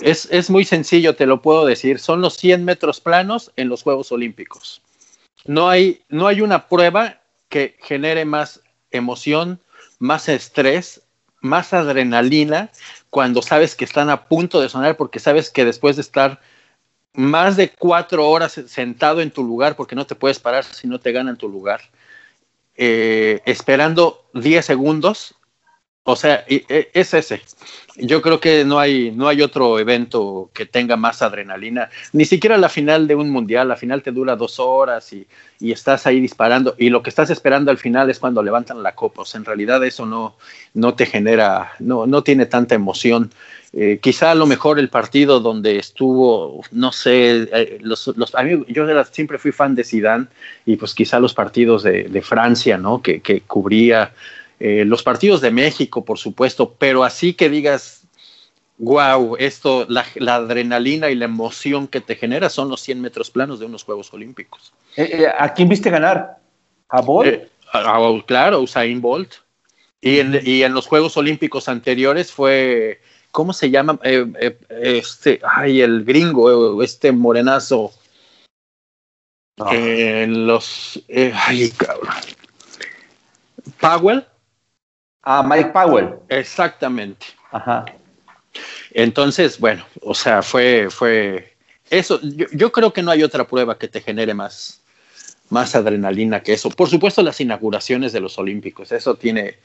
[0.00, 1.98] Es, es, muy sencillo, te lo puedo decir.
[1.98, 4.82] Son los 100 metros planos en los Juegos Olímpicos.
[5.44, 8.60] No hay, no hay una prueba que genere más
[8.90, 9.60] emoción,
[9.98, 11.02] más estrés,
[11.40, 12.70] más adrenalina
[13.10, 16.40] cuando sabes que están a punto de sonar porque sabes que después de estar
[17.12, 21.00] más de cuatro horas sentado en tu lugar porque no te puedes parar si no
[21.00, 21.80] te ganan tu lugar,
[22.76, 25.34] eh, esperando 10 segundos
[26.10, 27.42] o sea, e, es ese.
[27.96, 31.90] Yo creo que no hay, no hay otro evento que tenga más adrenalina.
[32.14, 33.68] Ni siquiera la final de un mundial.
[33.68, 35.26] La final te dura dos horas y,
[35.60, 36.74] estás ahí disparando.
[36.78, 39.20] Y lo que estás esperando al final es cuando levantan la copa.
[39.20, 40.36] O sea, en realidad eso no,
[40.72, 43.30] no te genera, no, no tiene tanta emoción.
[43.74, 48.32] Eh, quizá a lo mejor el partido donde estuvo, no sé, eh, los, los,
[48.68, 50.28] yo siempre fui fan de Zidane
[50.64, 53.02] y pues quizá los partidos de, de Francia, ¿no?
[53.02, 54.12] Que, que cubría
[54.60, 57.98] eh, los partidos de México, por supuesto, pero así que digas,
[58.78, 63.60] wow, esto, la, adrenalina y la emoción que te genera son los 100 metros planos
[63.60, 64.72] de unos Juegos Olímpicos.
[64.96, 66.38] Eh, eh, ¿A quién viste ganar?
[66.88, 67.28] ¿A Bolt?
[67.28, 67.48] Eh,
[68.26, 69.34] claro, Usain Bolt.
[70.00, 73.00] Y en, y en, los Juegos Olímpicos anteriores fue,
[73.32, 73.98] ¿cómo se llama?
[74.02, 77.92] este, ay, el gringo, este morenazo.
[79.58, 79.74] Ah.
[79.74, 82.14] En los, ay, cabrón.
[83.80, 84.24] Powell.
[85.22, 86.14] Ah, Mike Powell.
[86.28, 87.26] Exactamente.
[87.50, 87.84] Ajá.
[88.92, 91.54] Entonces, bueno, o sea, fue, fue
[91.90, 92.20] eso.
[92.22, 94.80] Yo, creo que no hay otra prueba que te genere más,
[95.50, 96.70] más adrenalina que eso.
[96.70, 99.58] Por supuesto, las inauguraciones de los Olímpicos, eso tiene,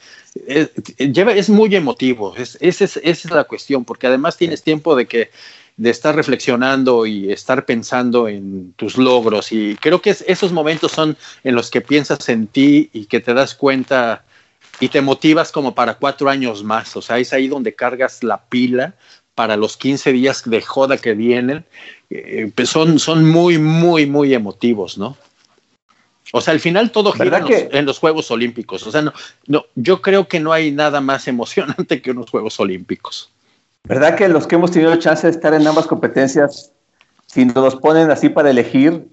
[0.48, 5.08] es, lleva, es muy emotivo, es, esa es la cuestión, porque además tienes tiempo de
[5.08, 5.32] que
[5.76, 11.18] de estar reflexionando y estar pensando en tus logros y creo que esos momentos son
[11.44, 14.24] en los que piensas en ti y que te das cuenta
[14.80, 16.96] y te motivas como para cuatro años más.
[16.96, 18.96] O sea, es ahí donde cargas la pila
[19.36, 21.66] para los 15 días de joda que vienen.
[22.10, 25.18] Eh, pues son, son muy, muy, muy emotivos, ¿no?
[26.32, 28.86] O sea, al final todo gira en los, en los, Juegos Olímpicos.
[28.88, 29.14] O sea, no,
[29.46, 33.30] no, yo creo que no hay nada más emocionante que unos Juegos Olímpicos.
[33.84, 36.72] ¿Verdad que los que hemos tenido chance de estar en ambas competencias,
[37.28, 39.08] si nos ponen así para elegir,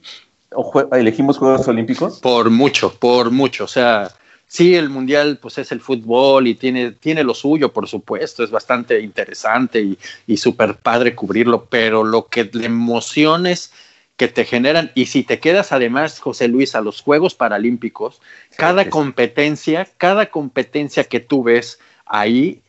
[0.54, 2.20] o elegimos Juegos Olímpicos?
[2.20, 3.64] Por mucho, por mucho.
[3.64, 4.10] O sea,
[4.50, 8.50] sí, el mundial pues es el fútbol y tiene, tiene lo suyo, por supuesto, es
[8.50, 13.72] bastante interesante y, y súper padre cubrirlo, pero lo que le emociones
[14.16, 18.20] que te generan, y si te quedas además, José Luis, a los Juegos Paralímpicos,
[18.56, 22.60] cada competencia, cada competencia que tú ves ahí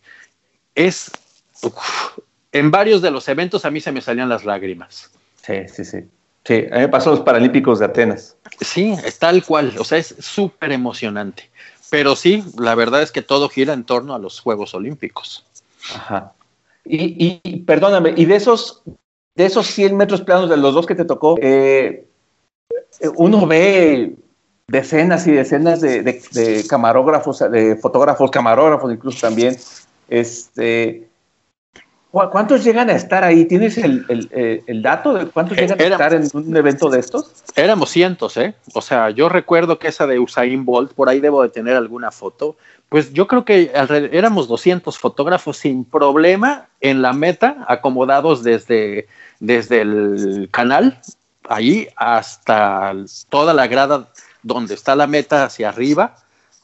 [0.76, 1.12] es,
[2.52, 5.10] en varios de los eventos a mí se me salían las lágrimas.
[5.44, 5.98] Sí, sí, sí.
[6.44, 8.36] Sí, a mí me pasó los Paralímpicos de Atenas.
[8.62, 11.52] Sí, es tal cual, o sea, es súper emocionante.
[11.92, 15.46] Pero sí, la verdad es que todo gira en torno a los Juegos Olímpicos.
[15.94, 16.32] Ajá.
[16.86, 18.82] Y, perdóname, y de esos,
[19.36, 22.08] de esos 100 metros planos de los dos que te tocó, eh,
[23.18, 24.16] uno ve
[24.68, 29.58] decenas y decenas de, de, camarógrafos, de fotógrafos, camarógrafos incluso también,
[30.08, 31.10] este,
[32.12, 33.46] ¿Cuántos llegan a estar ahí?
[33.46, 37.32] ¿Tienes el, dato de cuántos llegan a estar en un evento de estos?
[37.56, 38.54] Éramos cientos, ¿eh?
[38.74, 42.12] O sea, yo recuerdo que esa de Usain Bolt, por ahí debo de tener alguna
[42.12, 42.58] foto.
[42.90, 43.72] Pues yo creo que
[44.12, 49.08] éramos 200 fotógrafos sin problema en la meta, acomodados desde,
[49.40, 51.00] desde el canal,
[51.48, 52.94] ahí hasta
[53.30, 54.10] toda la grada
[54.44, 56.18] donde está la meta hacia arriba.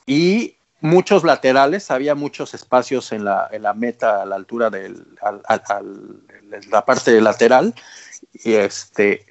[0.05, 4.93] Y muchos laterales, había muchos espacios en la, en la meta a la altura de
[6.69, 7.73] la parte lateral.
[8.33, 9.25] Y este,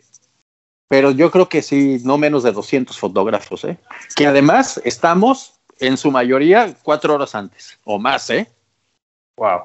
[0.89, 3.79] pero yo creo que sí, no menos de 200 fotógrafos, ¿eh?
[4.15, 8.49] que además estamos en su mayoría cuatro horas antes o más, ¿eh?
[9.37, 9.63] Wow.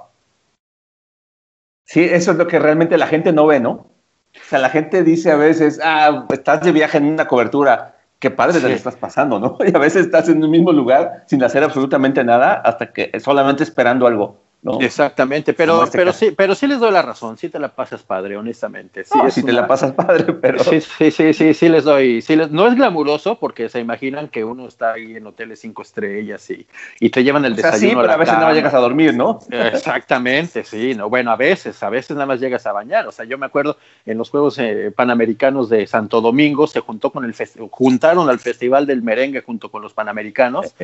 [1.85, 3.71] Sí, eso es lo que realmente la gente no ve, ¿no?
[3.71, 8.29] O sea, la gente dice a veces, ah, estás de viaje en una cobertura qué
[8.29, 9.57] padre te lo estás pasando, ¿no?
[9.65, 13.63] Y a veces estás en un mismo lugar sin hacer absolutamente nada hasta que solamente
[13.63, 14.40] esperando algo.
[14.79, 18.03] Exactamente, pero, este pero, sí, pero sí les doy la razón, sí te la pasas
[18.03, 19.03] padre, honestamente.
[19.03, 20.63] Sí, sí te la pasas padre, pero...
[20.63, 22.51] Sí, sí, sí, sí, les doy, sí les...
[22.51, 26.67] no es glamuroso porque se imaginan que uno está ahí en hoteles cinco estrellas y,
[26.99, 27.89] y te llevan el desayuno.
[27.89, 29.39] sí, pero a, veces nada más llegas a dormir, ¿no?
[29.49, 33.25] Exactamente, sí, no, bueno, a veces, a veces nada más llegas a bañar, o sea,
[33.25, 37.33] yo me acuerdo en los Juegos eh, Panamericanos de Santo Domingo se juntó con el
[37.71, 40.75] juntaron al Festival del Merengue junto con los Panamericanos.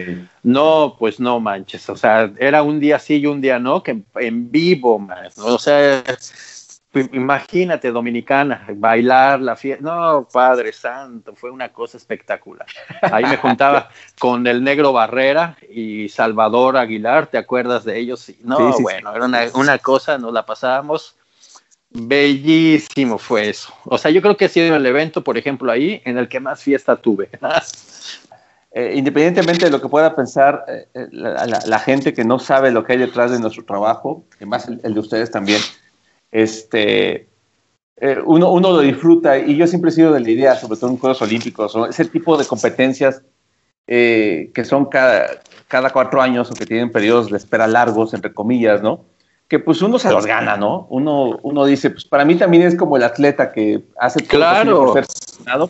[0.43, 4.03] No, pues no manches, o sea, era un día sí y un día no que
[4.15, 6.03] en vivo, más, o sea,
[7.11, 12.67] imagínate, dominicana, bailar la fiesta, no, Padre Santo, fue una cosa espectacular.
[13.01, 13.89] Ahí me juntaba
[14.19, 18.31] con el negro Barrera y Salvador Aguilar, ¿te acuerdas de ellos?
[18.41, 21.15] No, bueno, era una, una, cosa, nos la pasábamos.
[21.89, 23.73] Bellísimo fue eso.
[23.85, 26.39] O sea, yo creo que ha sido el evento, por ejemplo, ahí en el que
[26.39, 27.29] más fiesta tuve.
[28.79, 32.83] Eh, independientemente de lo que pueda pensar eh, eh, la, gente que no sabe lo
[32.83, 35.59] que hay detrás de nuestro trabajo, y más el, de ustedes también,
[36.29, 37.27] este,
[38.23, 40.99] uno, uno, lo disfruta y yo siempre he sido de la idea, sobre todo en
[40.99, 43.23] Juegos Olímpicos, ese tipo de competencias
[43.87, 45.25] que son cada,
[45.67, 49.05] cada cuatro años o que tienen periodos de espera largos, entre comillas, ¿no?
[49.47, 50.87] Que pues uno se los gana, ¿no?
[50.89, 54.93] Uno, uno dice, pues para mí también es como el atleta que hace todo claro.
[54.93, 55.05] ser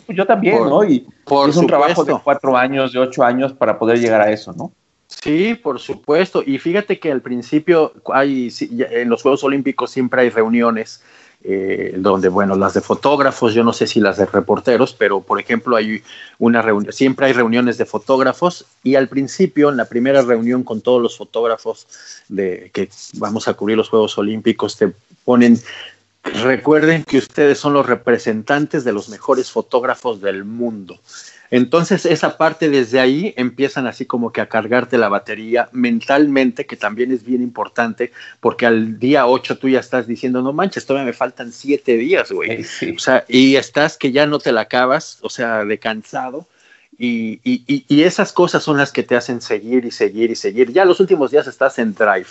[0.04, 0.84] pues yo también, ¿no?
[0.84, 1.06] Y,
[1.48, 4.72] es un trabajo de cuatro años, de ocho años para poder llegar a eso, ¿no?
[5.06, 6.42] Sí, por supuesto.
[6.44, 11.02] Y fíjate que al principio hay, en los Juegos Olímpicos siempre hay reuniones
[11.44, 15.40] eh, donde, bueno, las de fotógrafos, yo no sé si las de reporteros, pero por
[15.40, 16.02] ejemplo hay
[16.38, 20.80] una reunión, siempre hay reuniones de fotógrafos y al principio, en la primera reunión con
[20.80, 21.86] todos los fotógrafos
[22.28, 24.92] de que vamos a cubrir los Juegos Olímpicos, te
[25.24, 25.60] ponen,
[26.24, 30.98] recuerden que ustedes son los representantes de los mejores fotógrafos del mundo.
[31.50, 36.76] Entonces esa parte desde ahí empiezan así como que a cargarte la batería mentalmente, que
[36.76, 41.06] también es bien importante, porque al día 8 tú ya estás diciendo, no manches, todavía
[41.06, 42.66] me faltan 7 días, güey.
[42.94, 46.46] O sea, y estás que ya no te la acabas, o sea, de cansado.
[46.98, 50.72] Y, y, y, esas cosas son las que te hacen seguir y seguir y seguir.
[50.72, 52.26] Ya los últimos días estás en drive.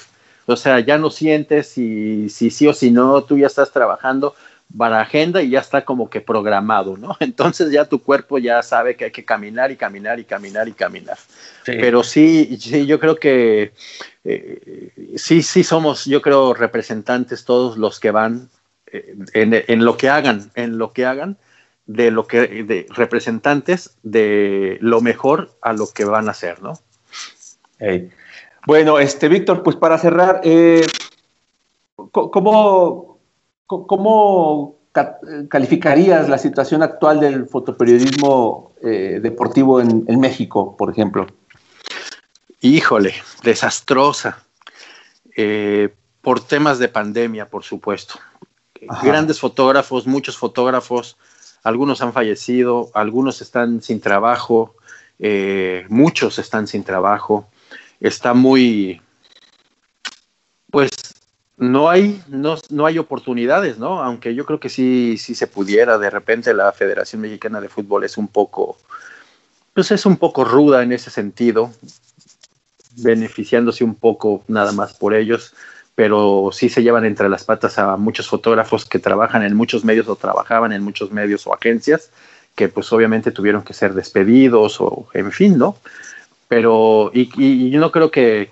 [0.45, 4.36] O sea, ya no sientes si, si sí o si no, tú ya estás trabajando
[4.76, 7.15] para agenda y ya está como que programado, ¿no?
[7.20, 10.74] Entonces ya tu cuerpo ya sabe que hay que caminar y caminar y caminar y
[10.74, 11.18] caminar.
[11.65, 13.74] Pero sí, sí, yo creo que
[14.24, 18.49] eh, sí, sí somos, yo creo, representantes todos los que van
[18.91, 21.38] eh, en, lo que hagan, en lo que hagan,
[21.86, 26.80] de lo que, de representantes de lo mejor a lo que van a hacer, ¿no?
[28.65, 30.86] Bueno, este, Víctor, pues para cerrar, eh,
[32.11, 33.16] ¿cómo,
[33.68, 34.78] ¿Cómo
[35.49, 41.28] calificarías la situación actual del fotoperiodismo eh, deportivo en, México, por ejemplo?
[42.61, 43.13] Híjole,
[43.43, 44.43] desastrosa.
[45.36, 48.15] Eh, por temas de pandemia, por supuesto.
[49.03, 51.18] Grandes fotógrafos, muchos fotógrafos,
[51.63, 54.76] algunos han fallecido, algunos están sin trabajo,
[55.20, 57.47] eh, muchos están sin trabajo.
[57.99, 59.01] Está muy,
[60.72, 60.91] pues
[61.58, 64.01] no hay, no, no, hay oportunidades, ¿no?
[64.03, 65.97] Aunque yo creo que sí, sí se pudiera.
[65.97, 68.78] De repente la Federación Mexicana de Fútbol es un poco,
[69.74, 71.74] pues es un poco ruda en ese sentido,
[72.97, 75.55] beneficiándose un poco nada más por ellos,
[75.95, 80.08] pero sí se llevan entre las patas a muchos fotógrafos que trabajan en muchos medios
[80.08, 82.12] o trabajaban en muchos medios o agencias,
[82.55, 85.76] que pues obviamente tuvieron que ser despedidos o en fin, ¿no?
[86.47, 88.47] Pero, y, yo no creo que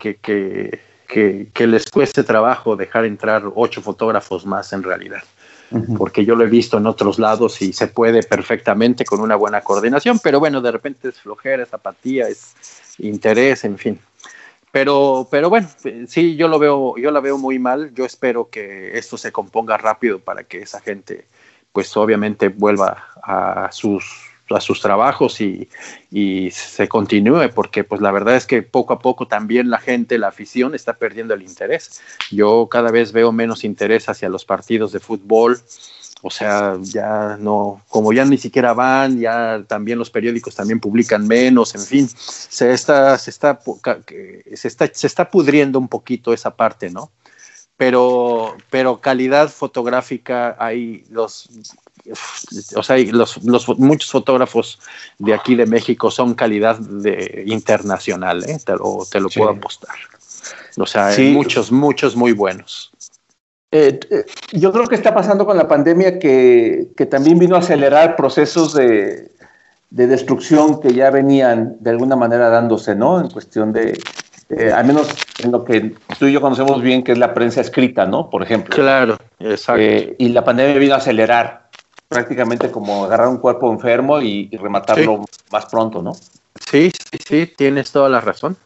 [1.54, 5.24] que, les cueste trabajo dejar entrar ocho fotógrafos más en realidad.
[5.98, 9.62] Porque yo lo he visto en otros lados y se puede perfectamente con una buena
[9.62, 12.54] coordinación, pero bueno, de repente es flojera, es apatía, es
[13.00, 14.00] interés, en fin.
[14.72, 15.68] Pero, pero bueno,
[16.08, 17.94] sí, yo lo veo, yo la veo muy mal.
[17.96, 21.26] Yo espero que esto se componga rápido para que esa gente,
[21.72, 24.06] pues obviamente vuelva a sus
[24.50, 25.68] a sus trabajos y,
[26.52, 30.28] se continúe, porque pues la verdad es que poco a poco también la gente, la
[30.28, 32.02] afición está perdiendo el interés.
[32.32, 35.60] Yo cada vez veo menos interés hacia los partidos de fútbol,
[36.22, 41.28] o sea, ya no, como ya ni siquiera van, ya también los periódicos también publican
[41.28, 43.60] menos, en fin, se está, se está,
[44.56, 47.12] se está, se está pudriendo un poquito esa parte, ¿no?
[47.78, 51.50] Pero, pero calidad fotográfica, hay los
[52.76, 53.40] o sea, los,
[53.80, 54.80] muchos fotógrafos
[55.18, 58.60] de aquí de México son calidad de, internacional, ¿eh?
[58.64, 59.96] te lo, te lo puedo apostar.
[60.78, 62.92] O sea, hay muchos, muchos muy buenos.
[63.72, 67.60] Eh, eh, yo creo que está pasando con la pandemia que, que también vino a
[67.60, 69.32] acelerar procesos de,
[69.90, 73.20] de, destrucción que ya venían de alguna manera dándose, ¿no?
[73.20, 74.00] En cuestión de,
[74.74, 75.08] al menos
[75.44, 78.30] en lo que tú y yo conocemos bien, que es la prensa escrita, ¿no?
[78.30, 78.74] Por ejemplo.
[78.76, 79.82] Claro, exacto.
[80.18, 81.65] y la pandemia vino a acelerar
[82.08, 86.14] prácticamente como agarrar un cuerpo enfermo y, rematarlo más pronto, ¿no?
[86.70, 88.58] Sí, sí, sí, tienes toda la razón.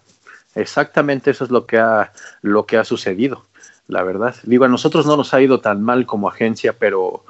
[0.55, 2.11] Exactamente eso es lo que ha,
[2.41, 3.45] lo que ha sucedido,
[3.87, 4.35] la verdad.
[4.43, 7.23] Digo, a nosotros no nos ha ido tan mal como agencia, pero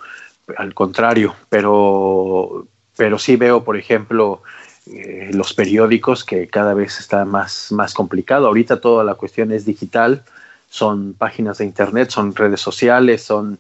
[0.58, 4.42] al contrario, pero, pero sí veo, por ejemplo,
[4.88, 8.48] eh, los periódicos que cada vez está más, más complicado.
[8.48, 10.24] Ahorita toda la cuestión es digital,
[10.70, 13.60] son páginas de internet, son redes sociales, son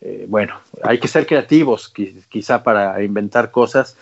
[0.00, 1.92] eh, bueno, hay que ser creativos
[2.28, 3.96] quizá para inventar cosas,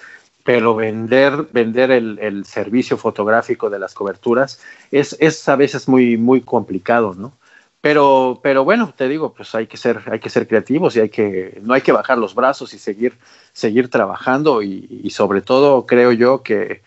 [0.45, 6.41] pero vender, vender el, servicio fotográfico de las coberturas es, es, a veces muy, muy
[6.41, 7.33] complicado, ¿no?
[7.81, 11.11] Pero, pero bueno, te digo, pues hay que ser, hay que ser creativos y hay
[11.11, 13.15] que, no hay que bajar los brazos y seguir,
[13.53, 16.83] seguir trabajando y sobre todo creo yo que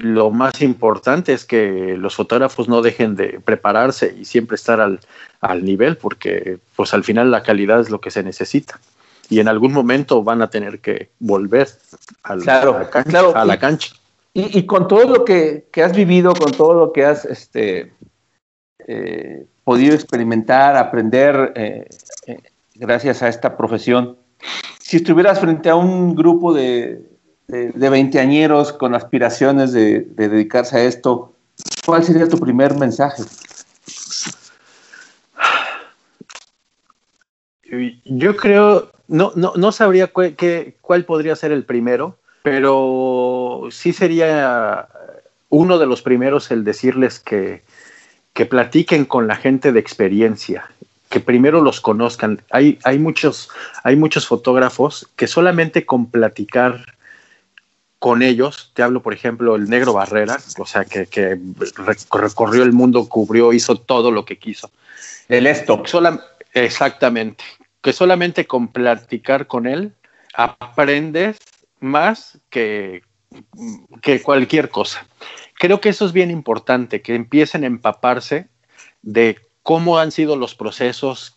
[0.00, 5.64] lo más importante es que los fotógrafos no dejen de prepararse y siempre estar al,
[5.64, 8.80] nivel, porque pues al final la calidad es lo que se necesita.
[9.28, 11.68] Y en algún momento van a tener que volver
[12.24, 13.94] a la cancha.
[14.32, 17.92] Y, con todo lo que, has vivido, con todo lo que has este,
[18.86, 21.88] eh, podido experimentar, aprender eh,
[22.26, 22.38] eh,
[22.74, 24.16] gracias a esta profesión,
[24.78, 27.09] si estuvieras frente a un grupo de,
[27.50, 31.34] de, veinteañeros con aspiraciones de, dedicarse a esto,
[31.84, 33.24] ¿cuál sería tu primer mensaje?
[38.04, 40.10] Yo creo, no, no, no sabría
[40.80, 44.88] cuál podría ser el primero, pero sí sería
[45.48, 47.62] uno de los primeros el decirles que,
[48.32, 50.70] que platiquen con la gente de experiencia
[51.10, 52.40] que primero los conozcan.
[52.50, 53.50] Hay, hay, muchos,
[53.82, 56.84] hay muchos fotógrafos que solamente con platicar
[58.00, 61.38] con ellos, te hablo por ejemplo el negro Barrera, o sea, que,
[62.10, 64.70] recorrió el mundo, cubrió, hizo todo lo que quiso.
[65.28, 65.82] El esto.
[66.54, 67.44] exactamente,
[67.82, 69.92] que solamente con platicar con él
[70.32, 71.36] aprendes
[71.78, 73.02] más que,
[74.00, 75.06] que cualquier cosa.
[75.54, 78.48] Creo que eso es bien importante, que empiecen a empaparse
[79.02, 81.36] de cómo han sido los procesos,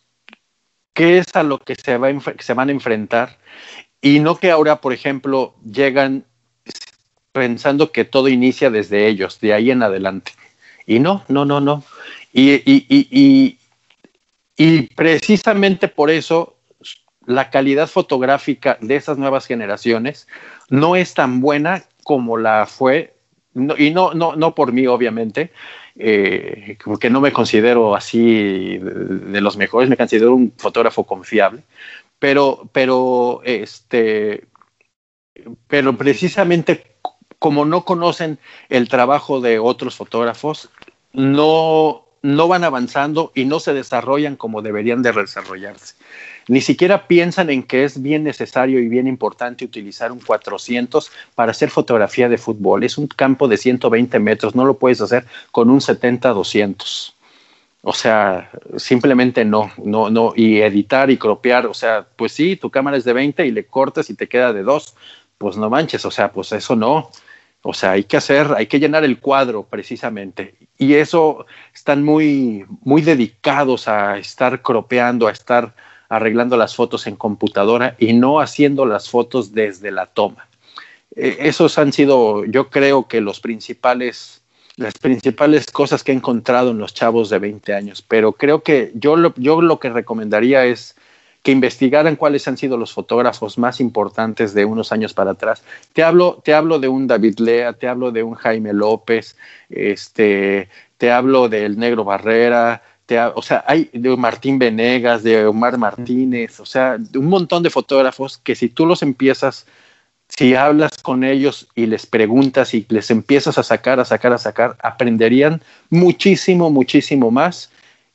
[0.93, 2.09] qué es a lo que se, va
[2.39, 3.37] se van a enfrentar
[3.99, 6.25] y no que ahora, por ejemplo, llegan
[7.33, 10.31] pensando que todo inicia desde ellos, de ahí en adelante.
[10.85, 11.83] Y no, no, no, no.
[12.31, 13.57] Y, y,
[14.55, 16.55] y, precisamente por eso
[17.25, 20.27] la calidad fotográfica de esas nuevas generaciones
[20.69, 23.15] no es tan buena como la fue,
[23.77, 25.51] y no, no, no por mí, obviamente,
[25.95, 31.63] eh, porque no me considero así de, los mejores, me considero un fotógrafo confiable,
[32.19, 34.45] pero, pero, este,
[35.67, 36.93] pero precisamente
[37.43, 38.39] como no conocen
[38.69, 40.69] el trabajo de otros fotógrafos,
[41.11, 45.95] no, no van avanzando y no se desarrollan como deberían de desarrollarse.
[46.47, 51.51] Ni siquiera piensan en que es bien necesario y bien importante utilizar un 400 para
[51.51, 52.85] hacer fotografía de fútbol.
[52.85, 57.13] Es un campo de 120 metros, no lo puedes hacer con un 70-200.
[57.81, 60.31] O sea, simplemente no, no, no.
[60.33, 63.65] Y editar y cropear, o sea, pues sí, tu cámara es de 20 y le
[63.65, 64.95] cortas y te queda de 2.
[65.37, 67.09] Pues no manches, o sea, pues eso no.
[67.63, 70.55] O sea, hay que hacer, hay que llenar el cuadro precisamente.
[70.77, 75.73] Y eso están muy, muy dedicados a estar cropeando, a estar
[76.09, 80.47] arreglando las fotos en computadora y no haciendo las fotos desde la toma.
[81.15, 84.41] E, esos han sido, yo creo que los principales,
[84.75, 88.01] las principales cosas que he encontrado en los chavos de 20 años.
[88.05, 90.97] Pero creo que yo yo lo que recomendaría es
[91.43, 95.61] que investigaran cuáles han sido los fotógrafos más importantes de unos años para atrás.
[95.91, 99.35] Te hablo, te hablo de un David Lea, te hablo de un Jaime López,
[99.69, 105.77] este, te hablo del Negro Barrera, te, o sea, hay de Martín Venegas, de Omar
[105.77, 109.67] Martínez, o sea, un montón de fotógrafos que si tú los empiezas,
[110.29, 114.37] si hablas con ellos y les preguntas y les empiezas a sacar, a sacar, a
[114.37, 117.69] sacar, aprenderían muchísimo, muchísimo más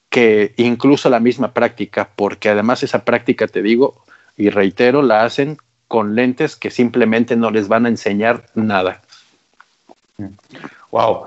[0.09, 4.03] que incluso la misma práctica, porque además esa práctica, te digo
[4.37, 5.59] y reitero, la hacen
[5.89, 9.03] con lentes que simplemente no les van a enseñar nada.
[10.91, 11.25] Wow.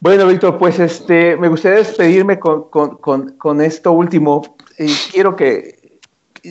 [0.00, 4.56] Bueno, Víctor, pues este, me gustaría despedirme con, esto último.
[5.12, 5.98] quiero que,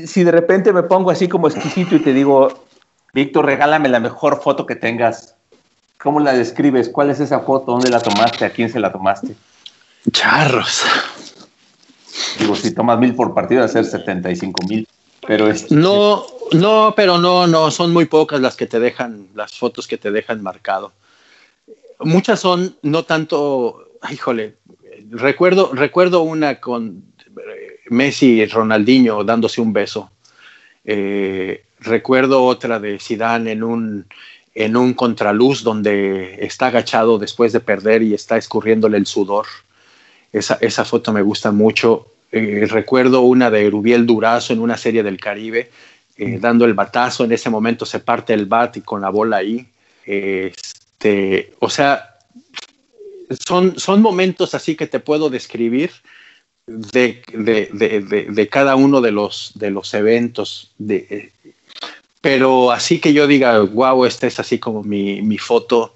[0.05, 2.65] si de repente me pongo así como exquisito y te digo,
[3.13, 5.35] Víctor, regálame la mejor foto que tengas,
[5.99, 6.89] ¿cómo la describes?
[6.89, 7.73] ¿Cuál es esa foto?
[7.73, 8.45] ¿Dónde la tomaste?
[8.45, 9.35] ¿A quién se la tomaste?
[10.11, 10.83] Charros.
[12.39, 14.87] Digo, si tomas mil por partido, va a ser 75 mil.
[15.25, 15.49] Pero.
[15.69, 19.97] No, no, pero no, no, son muy pocas las que te dejan, las fotos que
[19.97, 20.91] te dejan marcado.
[21.99, 24.55] Muchas son no tanto, híjole,
[25.09, 27.03] recuerdo, recuerdo una con
[27.37, 30.11] eh, Messi Ronaldinho dándose un beso.
[30.83, 34.05] Eh, recuerdo otra de Zidane en un,
[34.53, 39.45] en un contraluz donde está agachado después de perder y está escurriéndole el sudor.
[40.33, 42.07] Esa, esa foto me gusta mucho.
[42.31, 45.69] Eh, recuerdo una de Rubiel Durazo en una serie del Caribe,
[46.17, 47.23] eh, dando el batazo.
[47.23, 49.67] En ese momento se parte el bat y con la bola ahí.
[50.05, 52.17] Este, o sea,
[53.39, 55.91] son, son momentos así que te puedo describir
[56.65, 60.73] de, de, cada uno de los, de los eventos.
[60.79, 61.31] De,
[62.21, 65.95] pero así que yo diga, wow, esta es así como mi, mi foto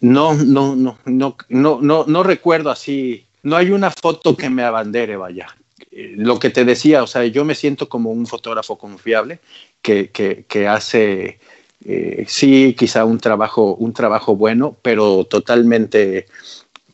[0.00, 3.26] no, no, no, no, no, no, no recuerdo así.
[3.42, 5.48] No hay una foto que me abandere, vaya.
[5.90, 9.38] Eh, lo que te decía, o sea, yo me siento como un fotógrafo confiable
[9.82, 11.38] que, que, hace,
[11.84, 16.26] eh, sí, quizá un trabajo, un trabajo bueno, pero totalmente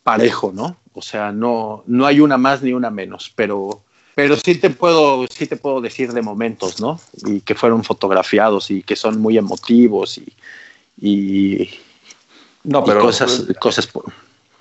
[0.02, 0.76] parejo, ¿no?
[0.92, 3.82] O sea, no, no hay una más ni una menos, pero,
[4.14, 7.00] pero sí te puedo, sí te puedo decir de momentos, ¿no?
[7.24, 10.34] Y que fueron fotografiados y que son muy emotivos y,
[11.00, 11.70] y
[12.64, 13.88] no, pero cosas, cosas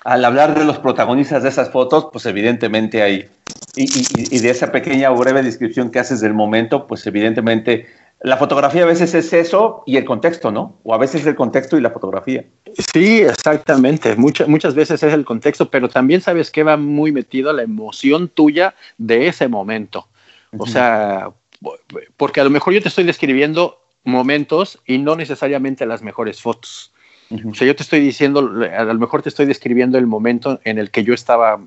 [0.04, 3.28] al hablar de los protagonistas de esas fotos, pues evidentemente hay,
[3.76, 7.86] y, de esa pequeña o breve descripción que haces del momento, pues evidentemente
[8.22, 10.78] la fotografía a veces es eso y el contexto, ¿no?
[10.84, 12.44] O a veces el contexto y la fotografía.
[12.92, 14.14] Sí, exactamente.
[14.14, 18.28] Muchas, muchas veces es el contexto, pero también sabes que va muy metido la emoción
[18.28, 20.08] tuya de ese momento.
[20.58, 21.30] O sea,
[22.16, 26.92] porque a lo mejor yo te estoy describiendo momentos y no necesariamente las mejores fotos.
[27.30, 30.78] O sea, yo te estoy diciendo, a lo mejor te estoy describiendo el momento en
[30.78, 31.60] el que yo estaba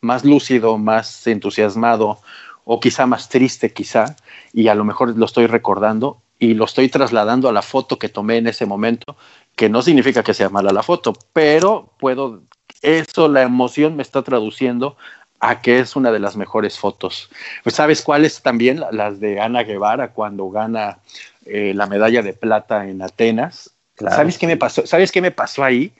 [0.00, 2.18] más lúcido, más entusiasmado
[2.64, 4.16] o quizá más triste quizá,
[4.52, 8.08] y a lo mejor lo estoy recordando y lo estoy trasladando a la foto que
[8.08, 9.16] tomé en ese momento,
[9.56, 12.42] que no significa que sea mala la foto, pero puedo,
[12.80, 14.96] eso, la emoción me está traduciendo
[15.40, 17.30] a que es una de las mejores fotos.
[17.62, 20.98] Pues sabes cuáles también las de Ana Guevara cuando gana
[21.44, 23.74] eh, la medalla de plata en Atenas.
[24.08, 24.86] ¿Sabes qué me pasó?
[24.86, 25.92] ¿Sabes qué me pasó ahí?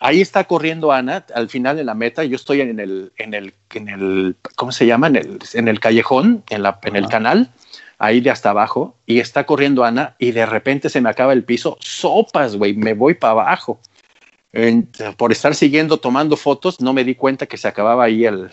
[0.00, 2.24] Ahí está corriendo Ana al final de la meta.
[2.24, 5.06] Yo estoy en el, en el, en el, ¿cómo se llama?
[5.06, 7.50] En el, en el callejón, en, la, en el canal,
[7.98, 11.44] ahí de hasta abajo, y está corriendo Ana y de repente se me acaba el
[11.44, 11.78] piso.
[11.80, 13.78] Sopas, güey, me voy para abajo.
[15.16, 18.50] por estar siguiendo, tomando fotos, no me di cuenta que se acababa ahí el,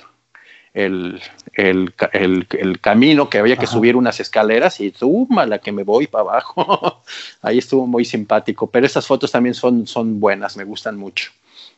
[0.73, 1.21] el,
[1.53, 6.07] el, el, camino que había que subir unas escaleras y toma la que me voy
[6.07, 7.01] para abajo.
[7.41, 11.31] Ahí estuvo muy simpático, pero esas fotos también son, son buenas, me gustan mucho,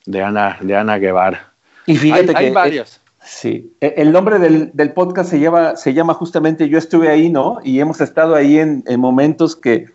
[0.06, 1.52] de Ana, de Ana Guevara.
[1.86, 3.02] Y fíjate que hay varias.
[3.22, 7.30] sí, e, el nombre del, del, podcast se llama, se llama justamente Yo estuve ahí,
[7.30, 7.60] ¿no?
[7.64, 9.88] Y hemos estado ahí en, en momentos que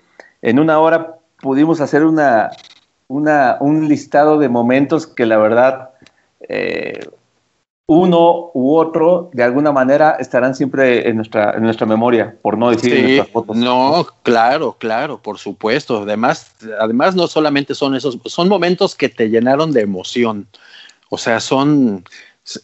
[0.42, 2.50] en una hora pudimos hacer una,
[3.08, 5.90] una, un listado de momentos que la verdad
[6.48, 7.00] eh,
[7.92, 12.70] uno u otro, de alguna manera, estarán siempre en nuestra, en nuestra memoria, por no
[12.70, 13.56] decir en nuestras fotos.
[13.56, 16.02] No, claro, claro, por supuesto.
[16.02, 20.46] Además, además, no solamente son esos, son momentos que te llenaron de emoción.
[21.08, 22.04] O sea, son.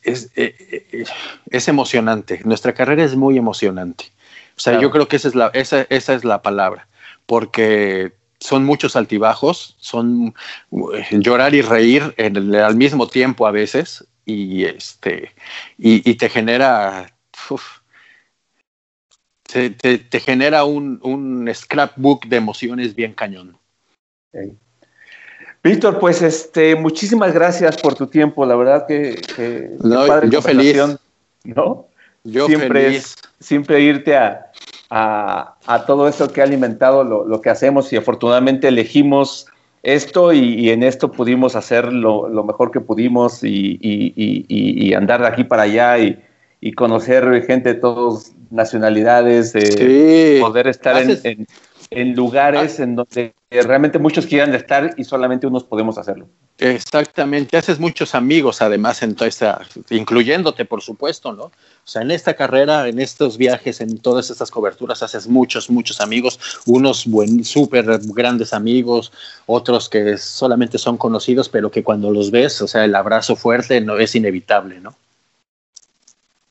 [0.04, 0.54] Es, eh,
[0.92, 1.04] eh,
[1.50, 2.40] es, emocionante.
[2.44, 4.12] Nuestra carrera es muy emocionante.
[4.56, 6.86] O sea, yo creo que esa es la, esa, esa es la palabra.
[7.26, 10.36] Porque son muchos altibajos, son
[10.70, 15.30] eh, llorar y reír en al mismo tiempo a veces, y este
[15.78, 17.10] y, te genera
[19.50, 23.56] te, genera un, un, scrapbook de emociones bien cañón.
[25.62, 28.44] Víctor, pues este, muchísimas gracias por tu tiempo.
[28.44, 29.20] La verdad que,
[30.28, 30.76] yo feliz.
[31.44, 31.86] ¿no?
[32.24, 33.16] Yo siempre feliz.
[33.38, 34.50] siempre irte a,
[34.90, 39.46] a, todo esto que ha alimentado lo, lo, que hacemos y afortunadamente elegimos
[39.86, 45.62] esto y, en esto pudimos hacer lo, mejor que pudimos y, andar de aquí para
[45.62, 51.46] allá y, conocer gente de todas nacionalidades, eh, poder estar en,
[51.90, 56.26] en lugares en donde realmente muchos quieran estar y solamente unos podemos hacerlo.
[56.58, 59.60] Exactamente, haces muchos amigos además en toda esta,
[59.90, 61.44] incluyéndote por supuesto, ¿no?
[61.44, 61.52] O
[61.84, 66.40] sea, en esta carrera, en estos viajes, en todas estas coberturas, haces muchos, muchos amigos,
[66.64, 69.12] unos buen, súper grandes amigos,
[69.44, 73.82] otros que solamente son conocidos, pero que cuando los ves, o sea, el abrazo fuerte
[73.82, 74.96] no es inevitable, ¿no?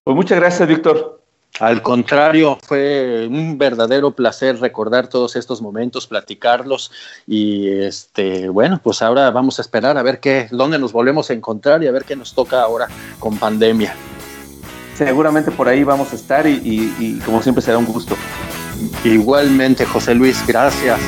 [0.04, 1.25] Pues muchas gracias, Víctor.
[1.60, 6.92] Al contrario, fue un verdadero placer recordar todos estos momentos, platicarlos
[7.26, 11.34] y este, bueno, pues ahora vamos a esperar a ver qué, dónde nos volvemos a
[11.34, 12.88] encontrar y a ver qué nos toca ahora
[13.20, 13.96] con pandemia.
[14.96, 16.62] Seguramente por ahí vamos a estar y,
[17.00, 18.16] y como siempre será un gusto.
[19.06, 21.00] Igualmente, José Luis, gracias.